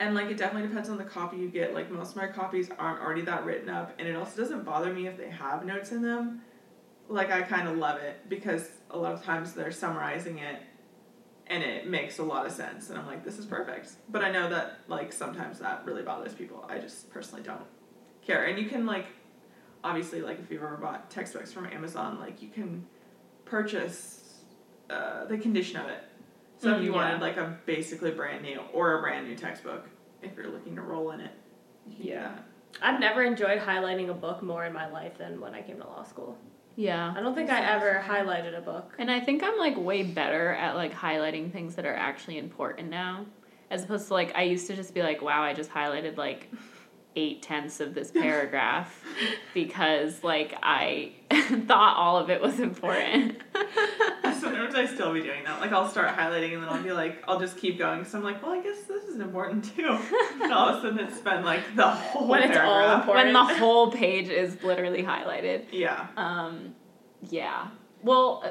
And 0.00 0.14
like 0.14 0.26
it 0.30 0.36
definitely 0.36 0.68
depends 0.68 0.88
on 0.90 0.98
the 0.98 1.04
copy 1.04 1.36
you 1.38 1.48
get. 1.48 1.72
Like 1.74 1.90
most 1.90 2.10
of 2.10 2.16
my 2.16 2.26
copies 2.26 2.68
aren't 2.78 3.00
already 3.00 3.22
that 3.22 3.44
written 3.46 3.68
up 3.70 3.94
and 3.98 4.06
it 4.08 4.14
also 4.14 4.36
doesn't 4.42 4.64
bother 4.64 4.92
me 4.92 5.06
if 5.06 5.16
they 5.16 5.30
have 5.30 5.64
notes 5.64 5.90
in 5.92 6.02
them. 6.02 6.42
Like 7.08 7.30
i 7.30 7.40
kind 7.42 7.66
of 7.68 7.76
love 7.78 7.98
it 8.00 8.28
because 8.28 8.68
a 8.90 8.98
lot 8.98 9.12
of 9.12 9.22
times 9.24 9.52
they're 9.52 9.72
summarizing 9.72 10.38
it 10.38 10.60
and 11.48 11.62
it 11.62 11.86
makes 11.88 12.18
a 12.18 12.22
lot 12.22 12.44
of 12.46 12.52
sense. 12.52 12.90
And 12.90 12.98
i'm 12.98 13.06
like 13.06 13.24
this 13.24 13.38
is 13.38 13.46
perfect. 13.46 13.90
But 14.08 14.22
i 14.24 14.30
know 14.30 14.48
that 14.50 14.80
like 14.88 15.12
sometimes 15.12 15.58
that 15.60 15.84
really 15.84 16.02
bothers 16.02 16.34
people. 16.34 16.64
I 16.68 16.78
just 16.78 17.10
personally 17.10 17.42
don't 17.42 17.62
care. 18.22 18.44
And 18.46 18.58
you 18.58 18.68
can 18.68 18.86
like 18.86 19.06
obviously 19.84 20.20
like 20.22 20.38
if 20.40 20.50
you've 20.50 20.62
ever 20.62 20.76
bought 20.76 21.10
textbooks 21.10 21.52
from 21.52 21.66
amazon 21.66 22.18
like 22.18 22.42
you 22.42 22.48
can 22.48 22.84
purchase 23.44 24.22
uh, 24.90 25.24
the 25.26 25.38
condition 25.38 25.78
of 25.80 25.88
it. 25.88 26.02
So 26.58 26.70
if 26.70 26.78
Mm, 26.80 26.84
you 26.84 26.90
yeah. 26.90 26.96
wanted 26.96 27.20
like 27.20 27.36
a 27.36 27.58
basically 27.66 28.10
brand 28.12 28.42
new 28.42 28.60
or 28.72 28.98
a 28.98 29.00
brand 29.00 29.28
new 29.28 29.36
textbook 29.36 29.88
if 30.22 30.34
you're 30.36 30.48
looking 30.48 30.74
to 30.76 30.82
roll 30.82 31.10
in 31.10 31.20
it 31.20 31.32
you 31.86 31.94
can 31.96 32.02
do 32.04 32.08
Yeah. 32.10 32.38
I've 32.82 33.00
never 33.00 33.22
enjoyed 33.22 33.60
highlighting 33.60 34.10
a 34.10 34.14
book 34.14 34.42
more 34.42 34.64
in 34.64 34.72
my 34.72 34.90
life 34.90 35.18
than 35.18 35.40
when 35.40 35.54
I 35.54 35.62
came 35.62 35.78
to 35.78 35.86
law 35.86 36.02
school. 36.02 36.36
Yeah. 36.76 37.14
I 37.16 37.20
don't 37.20 37.34
think 37.34 37.50
I 37.50 37.64
ever 37.64 38.04
highlighted 38.06 38.56
a 38.56 38.60
book. 38.60 38.92
And 38.98 39.10
I 39.10 39.18
think 39.20 39.42
I'm 39.42 39.58
like 39.58 39.76
way 39.76 40.02
better 40.02 40.52
at 40.52 40.76
like 40.76 40.94
highlighting 40.94 41.50
things 41.50 41.74
that 41.76 41.86
are 41.86 41.94
actually 41.94 42.38
important 42.38 42.90
now. 42.90 43.24
As 43.70 43.84
opposed 43.84 44.08
to 44.08 44.14
like 44.14 44.32
I 44.36 44.42
used 44.42 44.66
to 44.68 44.76
just 44.76 44.94
be 44.94 45.02
like, 45.02 45.22
wow, 45.22 45.42
I 45.42 45.54
just 45.54 45.70
highlighted 45.70 46.16
like 46.16 46.50
eight 47.16 47.42
tenths 47.42 47.80
of 47.80 47.94
this 47.94 48.10
paragraph 48.10 49.02
because 49.54 50.22
like 50.22 50.54
I 50.62 51.12
thought 51.66 51.96
all 51.96 52.18
of 52.18 52.30
it 52.30 52.40
was 52.40 52.60
important. 52.60 53.40
Sometimes 54.38 54.74
I 54.74 54.86
still 54.86 55.12
be 55.14 55.22
doing 55.22 55.42
that. 55.44 55.60
Like 55.60 55.72
I'll 55.72 55.88
start 55.88 56.14
highlighting 56.16 56.52
and 56.54 56.62
then 56.62 56.68
I'll 56.68 56.82
be 56.82 56.92
like, 56.92 57.22
I'll 57.26 57.40
just 57.40 57.56
keep 57.56 57.78
going. 57.78 58.04
So 58.04 58.18
I'm 58.18 58.24
like, 58.24 58.42
well, 58.42 58.52
I 58.52 58.62
guess 58.62 58.82
this 58.82 59.04
is 59.04 59.18
important 59.18 59.64
too. 59.74 59.98
and 60.42 60.52
all 60.52 60.68
of 60.68 60.76
a 60.76 60.80
sudden 60.82 60.98
it's 61.00 61.18
been 61.20 61.44
like 61.44 61.62
the 61.74 61.88
whole 61.88 62.28
When 62.28 62.42
it's 62.42 62.56
all 62.56 62.96
important. 63.00 63.26
when 63.26 63.32
the 63.32 63.44
whole 63.58 63.90
page 63.90 64.28
is 64.28 64.62
literally 64.62 65.02
highlighted. 65.02 65.64
Yeah. 65.72 66.06
Um, 66.16 66.74
yeah. 67.30 67.68
Well, 68.02 68.42
uh, 68.44 68.50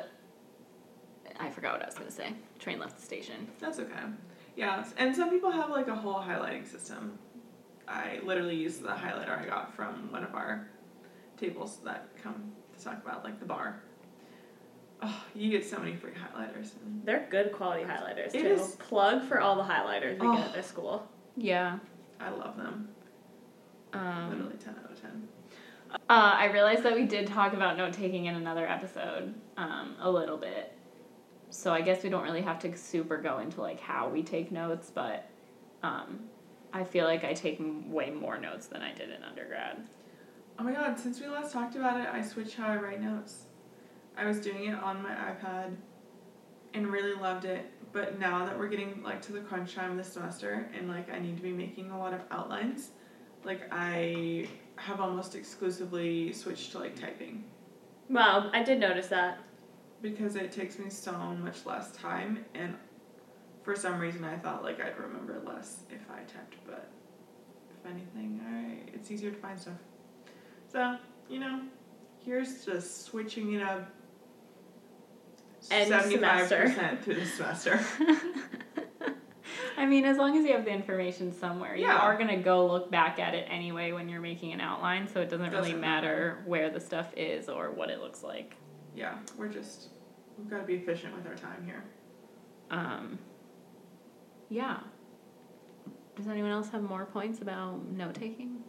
I 1.40 1.50
forgot 1.50 1.74
what 1.74 1.84
I 1.84 1.86
was 1.86 1.96
gonna 1.96 2.12
say. 2.12 2.34
Train 2.60 2.80
left 2.80 2.98
the 2.98 3.04
station. 3.04 3.48
That's 3.60 3.80
okay. 3.80 3.94
Yeah, 4.56 4.86
and 4.98 5.16
some 5.16 5.30
people 5.30 5.52
have 5.52 5.70
like 5.70 5.88
a 5.88 5.96
whole 5.96 6.16
highlighting 6.16 6.66
system. 6.70 7.20
I 7.88 8.20
literally 8.24 8.56
used 8.56 8.82
the 8.84 8.90
highlighter 8.90 9.40
I 9.42 9.46
got 9.46 9.74
from 9.76 10.12
one 10.12 10.24
of 10.24 10.34
our 10.34 10.68
tables 11.38 11.78
that 11.86 12.08
come 12.22 12.52
to 12.78 12.84
talk 12.84 13.04
about 13.04 13.24
like 13.24 13.40
the 13.40 13.46
bar. 13.46 13.82
Oh, 15.02 15.24
you 15.36 15.52
get 15.52 15.66
so 15.66 15.78
many 15.78 15.96
free 15.96 16.12
highlighters. 16.12 16.70
They're 17.04 17.28
good 17.30 17.52
quality 17.52 17.84
highlighters 17.84 18.34
It 18.34 18.42
too. 18.42 18.48
is- 18.48 18.76
Plug 18.80 19.24
for 19.24 19.40
all 19.42 19.56
the 19.56 19.64
highlighters 19.64 20.20
we 20.20 20.28
Oh. 20.28 20.36
get 20.38 20.48
at 20.48 20.54
this 20.54 20.68
school. 20.68 21.08
Yeah. 21.36 21.80
I 22.20 22.30
love 22.30 22.56
them. 22.58 22.88
Um, 23.94 24.30
Literally 24.30 24.56
10 24.58 24.76
out 24.84 24.92
of 24.92 25.02
10. 25.02 25.28
Uh, 25.92 25.98
I 26.10 26.46
realized 26.46 26.84
that 26.84 26.96
we 26.96 27.06
did 27.06 27.28
talk 27.28 27.54
about 27.54 27.78
note 27.78 27.94
taking 27.94 28.26
in 28.26 28.36
another 28.36 28.68
episode 28.68 29.34
um, 29.58 29.96
a 30.00 30.10
little 30.10 30.38
bit. 30.38 30.72
So 31.50 31.74
I 31.74 31.82
guess 31.82 32.04
we 32.04 32.10
don't 32.10 32.24
really 32.24 32.42
have 32.42 32.60
to 32.60 32.76
super 32.76 33.18
go 33.18 33.40
into 33.40 33.62
like 33.62 33.80
how 33.80 34.10
we 34.10 34.24
take 34.24 34.52
notes, 34.52 34.92
but 34.94 35.30
um, 35.84 36.22
I 36.76 36.84
feel 36.84 37.06
like 37.06 37.24
I 37.24 37.34
take 37.34 37.58
way 37.88 38.10
more 38.10 38.38
notes 38.38 38.68
than 38.68 38.82
I 38.82 38.94
did 38.94 39.10
in 39.10 39.24
undergrad. 39.24 39.88
Oh 40.60 40.64
my 40.64 40.74
god, 40.74 41.00
since 41.00 41.22
we 41.22 41.28
last 41.28 41.54
talked 41.54 41.78
about 41.78 41.98
it, 42.02 42.08
I 42.12 42.22
switched 42.22 42.56
how 42.56 42.68
I 42.68 42.76
write 42.76 43.02
notes. 43.02 43.44
I 44.18 44.26
was 44.26 44.40
doing 44.42 44.66
it 44.66 44.76
on 44.76 45.02
my 45.02 45.12
iPad 45.12 45.74
and 46.74 46.88
really 46.88 47.14
loved 47.14 47.46
it. 47.46 47.72
But 47.94 48.20
now 48.20 48.46
that 48.46 48.60
we're 48.60 48.68
getting 48.68 49.02
like 49.04 49.22
to 49.22 49.32
the 49.32 49.40
crunch 49.40 49.74
time 49.74 49.92
of 49.92 49.96
the 49.98 50.04
semester 50.04 50.70
and 50.78 50.90
like 50.90 51.10
I 51.10 51.18
need 51.18 51.38
to 51.38 51.44
be 51.44 51.54
making 51.54 51.92
a 51.92 51.98
lot 51.98 52.14
of 52.14 52.20
outlines, 52.30 52.90
like 53.46 53.62
I 53.72 54.50
have 54.76 55.00
almost 55.00 55.34
exclusively 55.36 56.34
switched 56.34 56.74
to 56.74 56.80
like 56.80 57.00
typing 57.00 57.46
Well, 58.10 58.50
I 58.54 58.64
did 58.64 58.82
notice 58.82 59.08
that. 59.08 59.38
because 60.02 60.36
it 60.36 60.52
takes 60.52 60.78
me 60.78 60.90
so 60.90 61.14
much 61.14 61.66
less 61.66 61.94
time 61.94 62.44
and 62.54 62.76
for 63.66 63.76
some 63.76 64.00
reason 64.00 64.24
I 64.24 64.38
thought 64.38 64.64
like 64.64 64.80
I'd 64.80 64.98
remember 64.98 65.42
less 65.46 65.82
if 65.90 66.02
I 66.10 66.20
typed, 66.20 66.56
but 66.68 66.88
if 67.72 67.92
anything, 67.92 68.40
I 68.48 68.90
it's 68.94 69.10
easier 69.12 69.32
to 69.32 69.38
find 69.38 69.60
stuff. 69.60 69.74
So, 70.72 70.98
you 71.28 71.40
know, 71.40 71.62
here's 72.24 72.64
just 72.64 73.06
switching 73.06 73.54
it 73.56 73.64
up 73.64 73.90
Seventy 75.60 76.18
five 76.18 76.48
percent 76.48 77.04
through 77.04 77.16
the 77.16 77.26
semester. 77.26 77.80
I 79.78 79.86
mean, 79.88 80.06
as 80.06 80.18
long 80.18 80.38
as 80.38 80.46
you 80.46 80.54
have 80.54 80.64
the 80.64 80.72
information 80.72 81.34
somewhere, 81.34 81.76
you 81.76 81.86
Yeah. 81.86 81.98
are 81.98 82.16
gonna 82.18 82.38
go 82.38 82.68
look 82.68 82.92
back 82.92 83.18
at 83.20 83.34
it 83.34 83.48
anyway 83.50 83.92
when 83.92 84.08
you're 84.08 84.22
making 84.22 84.54
an 84.54 84.62
outline, 84.62 85.08
so 85.08 85.22
it 85.22 85.30
doesn't, 85.30 85.50
really 85.52 85.70
Doesn't 85.72 85.82
matter 85.82 86.44
where 86.46 86.70
the 86.70 86.80
stuff 86.80 87.12
is 87.18 87.50
or 87.50 87.72
what 87.72 87.90
it 87.90 88.00
looks 88.00 88.22
like. 88.24 88.56
yeah, 88.96 89.16
we're 89.38 89.48
just 89.50 89.90
we've 90.38 90.50
got 90.50 90.60
to 90.60 90.66
be 90.66 90.76
efficient 90.76 91.16
with 91.16 91.26
our 91.26 91.36
time 91.36 91.64
here. 91.66 91.84
Um, 92.70 93.18
yeah. 94.50 94.78
Does 96.16 96.28
anyone 96.28 96.52
else 96.52 96.70
have 96.70 96.82
more 96.82 97.06
points 97.06 97.42
about 97.42 97.86
note 97.92 98.16
taking? 98.16 98.60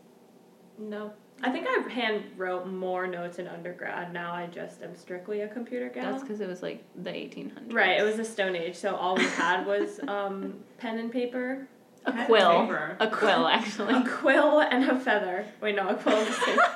No. 0.79 1.13
I 1.43 1.51
think 1.51 1.67
I 1.69 1.89
hand 1.91 2.25
wrote 2.37 2.67
more 2.67 3.07
notes 3.07 3.39
in 3.39 3.47
undergrad. 3.47 4.13
Now 4.13 4.33
I 4.33 4.47
just 4.47 4.83
am 4.83 4.97
strictly 4.97 5.43
a 5.43 5.49
computer 5.49 5.89
gal. 5.91 6.11
That's 6.11 6.23
because 6.23 6.41
it 6.41 6.49
was 6.49 6.63
like 6.63 6.83
the 6.97 7.11
1800s. 7.11 7.73
Right, 7.73 8.01
it 8.01 8.03
was 8.03 8.17
the 8.17 8.25
Stone 8.25 8.57
Age, 8.57 8.75
so 8.75 8.97
all 8.97 9.17
we 9.17 9.25
had 9.25 9.67
was 9.67 10.01
um, 10.09 10.55
pen 10.79 10.99
and 10.99 11.13
paper, 11.13 11.69
a 12.07 12.13
Pen 12.13 12.27
quill. 12.27 12.63
paper. 12.63 12.97
A 13.01 13.09
quill, 13.11 13.47
actually. 13.49 13.95
a 13.95 14.03
quill, 14.09 14.61
and 14.61 14.85
a 14.91 14.99
feather. 14.99 15.45
Wait, 15.61 15.77
no, 15.77 15.89
a 15.89 15.95
quill, 15.95 16.17
is 16.17 16.29
the 16.39 16.69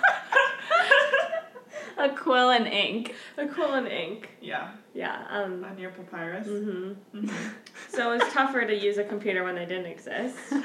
a 2.04 2.08
quill 2.10 2.50
and 2.50 2.66
ink. 2.66 3.14
a 3.38 3.46
quill 3.46 3.72
and 3.74 3.88
ink. 3.88 4.28
Yeah, 4.42 4.72
Yeah. 4.94 5.24
Um. 5.30 5.64
on 5.64 5.78
your 5.78 5.90
papyrus. 5.90 6.46
hmm 6.46 6.92
Mhm. 7.14 7.32
So 7.92 8.12
it 8.12 8.22
was 8.22 8.32
tougher 8.32 8.64
to 8.64 8.74
use 8.74 8.98
a 8.98 9.04
computer 9.04 9.42
when 9.44 9.54
they 9.54 9.66
didn't 9.66 9.86
exist. 9.86 10.36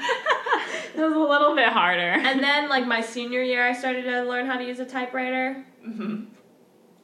It 0.94 1.00
was 1.00 1.12
a 1.12 1.18
little 1.18 1.54
bit 1.54 1.68
harder. 1.68 2.00
And 2.00 2.42
then, 2.42 2.70
like 2.70 2.86
my 2.86 3.02
senior 3.02 3.42
year, 3.42 3.62
I 3.66 3.74
started 3.74 4.04
to 4.04 4.22
learn 4.22 4.46
how 4.46 4.56
to 4.56 4.64
use 4.64 4.80
a 4.80 4.84
typewriter, 4.86 5.62
Mhm. 5.86 6.28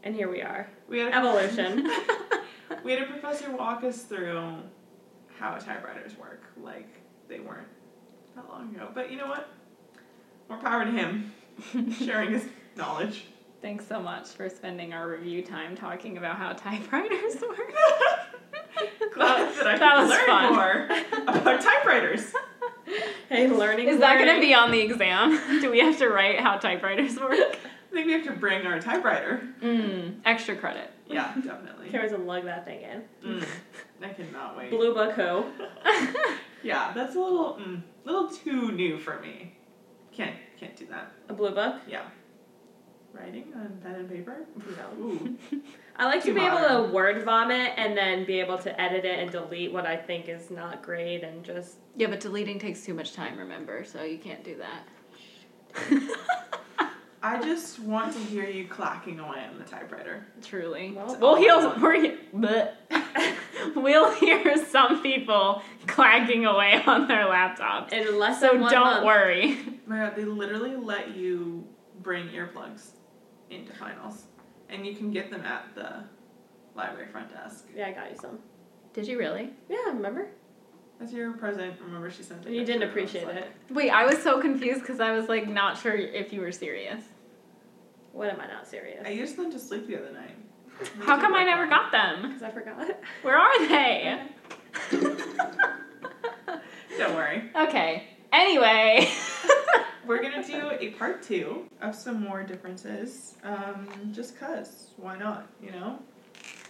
and 0.03 0.15
here 0.15 0.31
we 0.31 0.41
are. 0.41 0.67
We 0.89 1.01
had 1.01 1.13
Evolution. 1.13 1.91
we 2.85 2.93
had 2.93 3.03
a 3.03 3.07
professor 3.07 3.51
walk 3.55 3.85
us 3.85 4.03
through 4.05 4.41
how 5.39 5.57
typewriters 5.59 6.17
work. 6.17 6.43
Like 6.57 6.89
they 7.29 7.41
weren't 7.41 7.69
that 8.35 8.49
long 8.49 8.75
ago, 8.75 8.89
but 8.95 9.11
you 9.11 9.19
know 9.19 9.27
what? 9.27 9.49
More 10.49 10.59
power 10.59 10.85
to 10.87 10.91
him, 10.91 11.31
sharing 11.99 12.31
his 12.33 12.47
knowledge. 12.77 13.27
Thanks 13.61 13.87
so 13.87 14.01
much 14.01 14.29
for 14.29 14.49
spending 14.49 14.95
our 14.95 15.07
review 15.07 15.43
time 15.43 15.77
talking 15.77 16.17
about 16.17 16.37
how 16.37 16.53
typewriters 16.55 17.43
work. 17.43 17.75
Glad 19.15 19.55
that 19.57 19.67
I 19.67 19.79
That 19.79 19.95
could 19.95 20.01
was 20.03 20.11
learn 20.11 20.27
fun. 20.27 20.55
more 20.55 21.45
about 21.45 21.61
typewriters. 21.61 22.33
hey, 23.29 23.49
learning. 23.49 23.89
Is 23.89 23.99
that 24.01 24.19
going 24.19 24.35
to 24.35 24.41
be 24.41 24.55
on 24.55 24.71
the 24.71 24.81
exam? 24.81 25.61
Do 25.61 25.71
we 25.71 25.81
have 25.81 25.99
to 25.99 26.09
write 26.09 26.41
how 26.41 26.57
typewriters 26.59 27.19
work? 27.19 27.33
I 27.39 27.95
think 27.95 28.07
we 28.07 28.13
have 28.13 28.25
to 28.25 28.33
bring 28.33 28.67
our 28.67 28.81
typewriter. 28.81 29.43
Mm, 29.63 30.21
extra 30.25 30.57
credit. 30.57 30.91
Yeah, 31.09 31.35
definitely. 31.35 31.91
Can't 31.91 32.03
wait 32.05 32.11
to 32.11 32.19
lug 32.19 32.45
that 32.45 32.65
thing 32.65 32.81
in. 32.81 33.03
Mm, 33.25 33.47
I 34.03 34.09
cannot 34.09 34.57
wait. 34.57 34.71
Blue 34.71 34.95
book 34.95 35.13
who? 35.13 35.45
Yeah, 36.65 36.93
that's 36.95 37.17
a 37.17 37.19
little, 37.19 37.59
mm, 37.61 37.83
little 38.05 38.29
too 38.29 38.71
new 38.71 38.97
for 38.97 39.19
me. 39.19 39.53
Can't, 40.13 40.37
can't 40.61 40.77
do 40.77 40.87
that. 40.87 41.11
A 41.29 41.33
blue 41.35 41.51
book? 41.51 41.81
Yeah. 41.89 42.03
Writing 43.13 43.53
on 43.55 43.79
pen 43.83 43.95
and 43.97 44.09
paper. 44.11 44.47
No. 44.57 45.05
Ooh. 45.05 45.37
I 45.97 46.07
like 46.07 46.21
to 46.23 46.29
Too 46.29 46.35
be 46.35 46.41
able 46.41 46.59
modern. 46.61 46.87
to 46.89 46.93
word 46.95 47.25
vomit 47.25 47.73
and 47.77 47.97
then 47.97 48.25
be 48.25 48.41
able 48.41 48.57
to 48.59 48.81
edit 48.81 49.05
it 49.05 49.19
and 49.19 49.31
delete 49.31 49.73
what 49.73 49.85
I 49.87 49.97
think 49.97 50.29
is 50.29 50.51
not 50.51 50.83
great 50.83 51.23
and 51.23 51.45
just 51.45 51.77
Yeah, 51.97 52.07
but 52.07 52.21
deleting 52.21 52.59
takes 52.59 52.85
too 52.85 52.95
much 52.95 53.13
time, 53.13 53.37
remember? 53.39 53.85
So 53.85 54.03
you 54.03 54.19
can't 54.19 54.43
do 54.43 54.57
that. 54.57 54.89
I 57.25 57.41
just 57.41 57.79
want 57.79 58.13
to 58.15 58.19
hear 58.19 58.47
you 58.47 58.67
clacking 58.67 59.21
away 59.21 59.45
on 59.49 59.57
the 59.59 59.65
typewriter. 59.65 60.27
Truly. 60.43 60.91
Well, 60.93 61.17
we'll 61.21 61.29
all 61.31 61.37
I 61.37 62.01
hear, 62.01 62.19
we're, 62.33 62.73
bleh. 62.91 63.77
we'll 63.77 64.13
hear 64.15 64.67
some 64.67 65.03
people 65.03 65.63
clacking 65.87 66.47
away 66.47 66.83
on 66.87 67.07
their 67.07 67.27
laptops. 67.27 67.93
in 67.93 68.19
less 68.19 68.41
So 68.41 68.53
than 68.53 68.63
one 68.63 68.73
don't 68.73 68.85
month. 68.85 69.05
worry. 69.05 69.59
My 69.87 69.99
God, 69.99 70.17
they 70.17 70.25
literally 70.25 70.75
let 70.75 71.15
you 71.15 71.65
bring 72.01 72.27
earplugs 72.31 72.89
into 73.57 73.73
finals, 73.75 74.25
and 74.69 74.87
you 74.87 74.95
can 74.95 75.11
get 75.11 75.31
them 75.31 75.43
at 75.43 75.75
the 75.75 76.05
library 76.75 77.09
front 77.09 77.33
desk. 77.33 77.67
Yeah, 77.75 77.89
I 77.89 77.93
got 77.93 78.11
you 78.11 78.17
some. 78.17 78.39
Did 78.93 79.07
you 79.07 79.19
really? 79.19 79.51
Yeah, 79.69 79.87
remember? 79.87 80.29
As 81.01 81.13
your 81.13 81.33
present. 81.33 81.75
Remember, 81.85 82.11
she 82.11 82.23
sent 82.23 82.47
it. 82.47 82.53
You 82.53 82.65
didn't 82.65 82.83
yesterday. 82.83 82.85
I 82.85 82.89
appreciate 82.89 83.27
like, 83.27 83.37
it. 83.37 83.53
Wait, 83.71 83.91
I 83.91 84.05
was 84.05 84.23
so 84.23 84.41
confused 84.41 84.81
because 84.81 85.01
I 85.01 85.13
was 85.13 85.29
like 85.29 85.49
not 85.49 85.79
sure 85.79 85.95
if 85.95 86.33
you 86.33 86.41
were 86.41 86.53
serious. 86.53 87.03
What 88.13 88.29
am 88.29 88.41
I 88.41 88.47
not 88.47 88.67
serious? 88.69 89.03
I 89.05 89.11
used 89.11 89.37
them 89.37 89.51
to 89.51 89.59
sleep 89.59 89.87
the 89.87 89.99
other 89.99 90.13
night. 90.13 90.37
How 91.01 91.19
come 91.19 91.35
I 91.35 91.45
never 91.45 91.67
got 91.67 91.93
them? 91.93 92.23
Because 92.29 92.43
I 92.43 92.51
forgot. 92.51 92.97
Where 93.23 93.39
are 93.39 93.69
they? 93.69 94.23
Don't 96.99 97.15
worry. 97.15 97.51
Okay. 97.57 98.09
Anyway. 98.33 99.09
We're 100.07 100.23
gonna 100.23 100.47
do 100.47 100.71
a 100.79 100.91
part 100.91 101.23
two 101.23 101.67
of 101.81 101.95
some 101.95 102.21
more 102.21 102.43
differences. 102.43 103.37
Um, 103.45 103.89
just 104.13 104.39
cause. 104.39 104.91
Why 104.97 105.17
not? 105.17 105.47
You 105.63 105.73
know. 105.73 105.99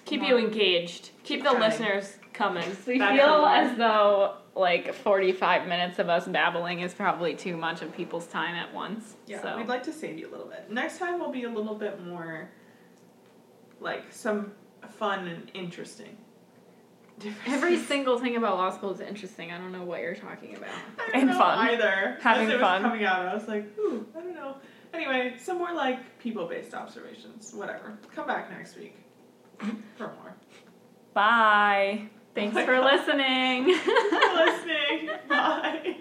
Keep 0.05 0.23
you 0.23 0.37
engaged. 0.37 1.11
Keep 1.25 1.45
the 1.45 1.53
listeners 1.53 2.17
coming. 2.33 2.69
we 2.87 2.99
back 2.99 3.19
feel 3.19 3.47
as 3.47 3.77
though 3.79 4.35
like 4.55 4.95
45 4.95 5.67
minutes 5.67 5.99
of 5.99 6.09
us 6.09 6.27
babbling 6.27 6.81
is 6.81 6.93
probably 6.93 7.35
too 7.35 7.57
much 7.57 7.81
of 7.83 7.95
people's 7.95 8.27
time 8.27 8.55
at 8.55 8.73
once. 8.75 9.15
Yeah, 9.27 9.41
so. 9.41 9.57
we'd 9.57 9.69
like 9.69 9.83
to 9.85 9.93
save 9.93 10.19
you 10.19 10.29
a 10.29 10.33
little 10.33 10.47
bit. 10.47 10.71
Next 10.71 10.99
time 10.99 11.19
will 11.19 11.33
be 11.33 11.45
a 11.45 11.49
little 11.51 11.75
bit 11.75 12.05
more 12.05 12.51
like 13.81 14.13
some 14.13 14.53
fun 14.99 15.29
and 15.29 15.51
interesting. 15.55 16.17
Every 17.47 17.77
single 17.79 18.19
thing 18.19 18.37
about 18.37 18.57
law 18.57 18.71
school 18.71 18.93
is 18.93 19.01
interesting. 19.01 19.53
I 19.53 19.59
don't 19.59 19.71
know 19.73 19.85
what 19.85 20.01
you're 20.01 20.15
talking 20.17 20.57
about. 20.57 20.71
I 20.99 21.07
don't 21.13 21.15
and 21.21 21.27
know 21.31 21.39
fun. 21.39 21.59
either. 21.69 22.19
Having 22.21 22.47
As 22.47 22.51
it 22.51 22.55
was 22.55 22.61
fun. 22.63 22.83
coming 22.83 23.05
out, 23.05 23.27
I 23.27 23.35
was 23.35 23.47
like, 23.49 23.65
ooh, 23.79 24.07
I 24.17 24.21
don't 24.21 24.35
know. 24.35 24.57
Anyway, 24.95 25.35
some 25.39 25.59
more 25.59 25.73
like 25.73 26.19
people-based 26.19 26.75
observations. 26.75 27.53
Whatever. 27.55 27.99
Come 28.15 28.27
back 28.27 28.51
next 28.51 28.77
week 28.77 28.97
for 29.97 30.09
more. 30.21 30.35
Bye. 31.15 32.09
Thanks 32.35 32.57
oh 32.57 32.65
for 32.65 32.81
listening. 32.81 33.65
Thanks 33.75 33.81
for 33.85 34.35
listening. 34.47 35.11
Bye. 35.29 35.97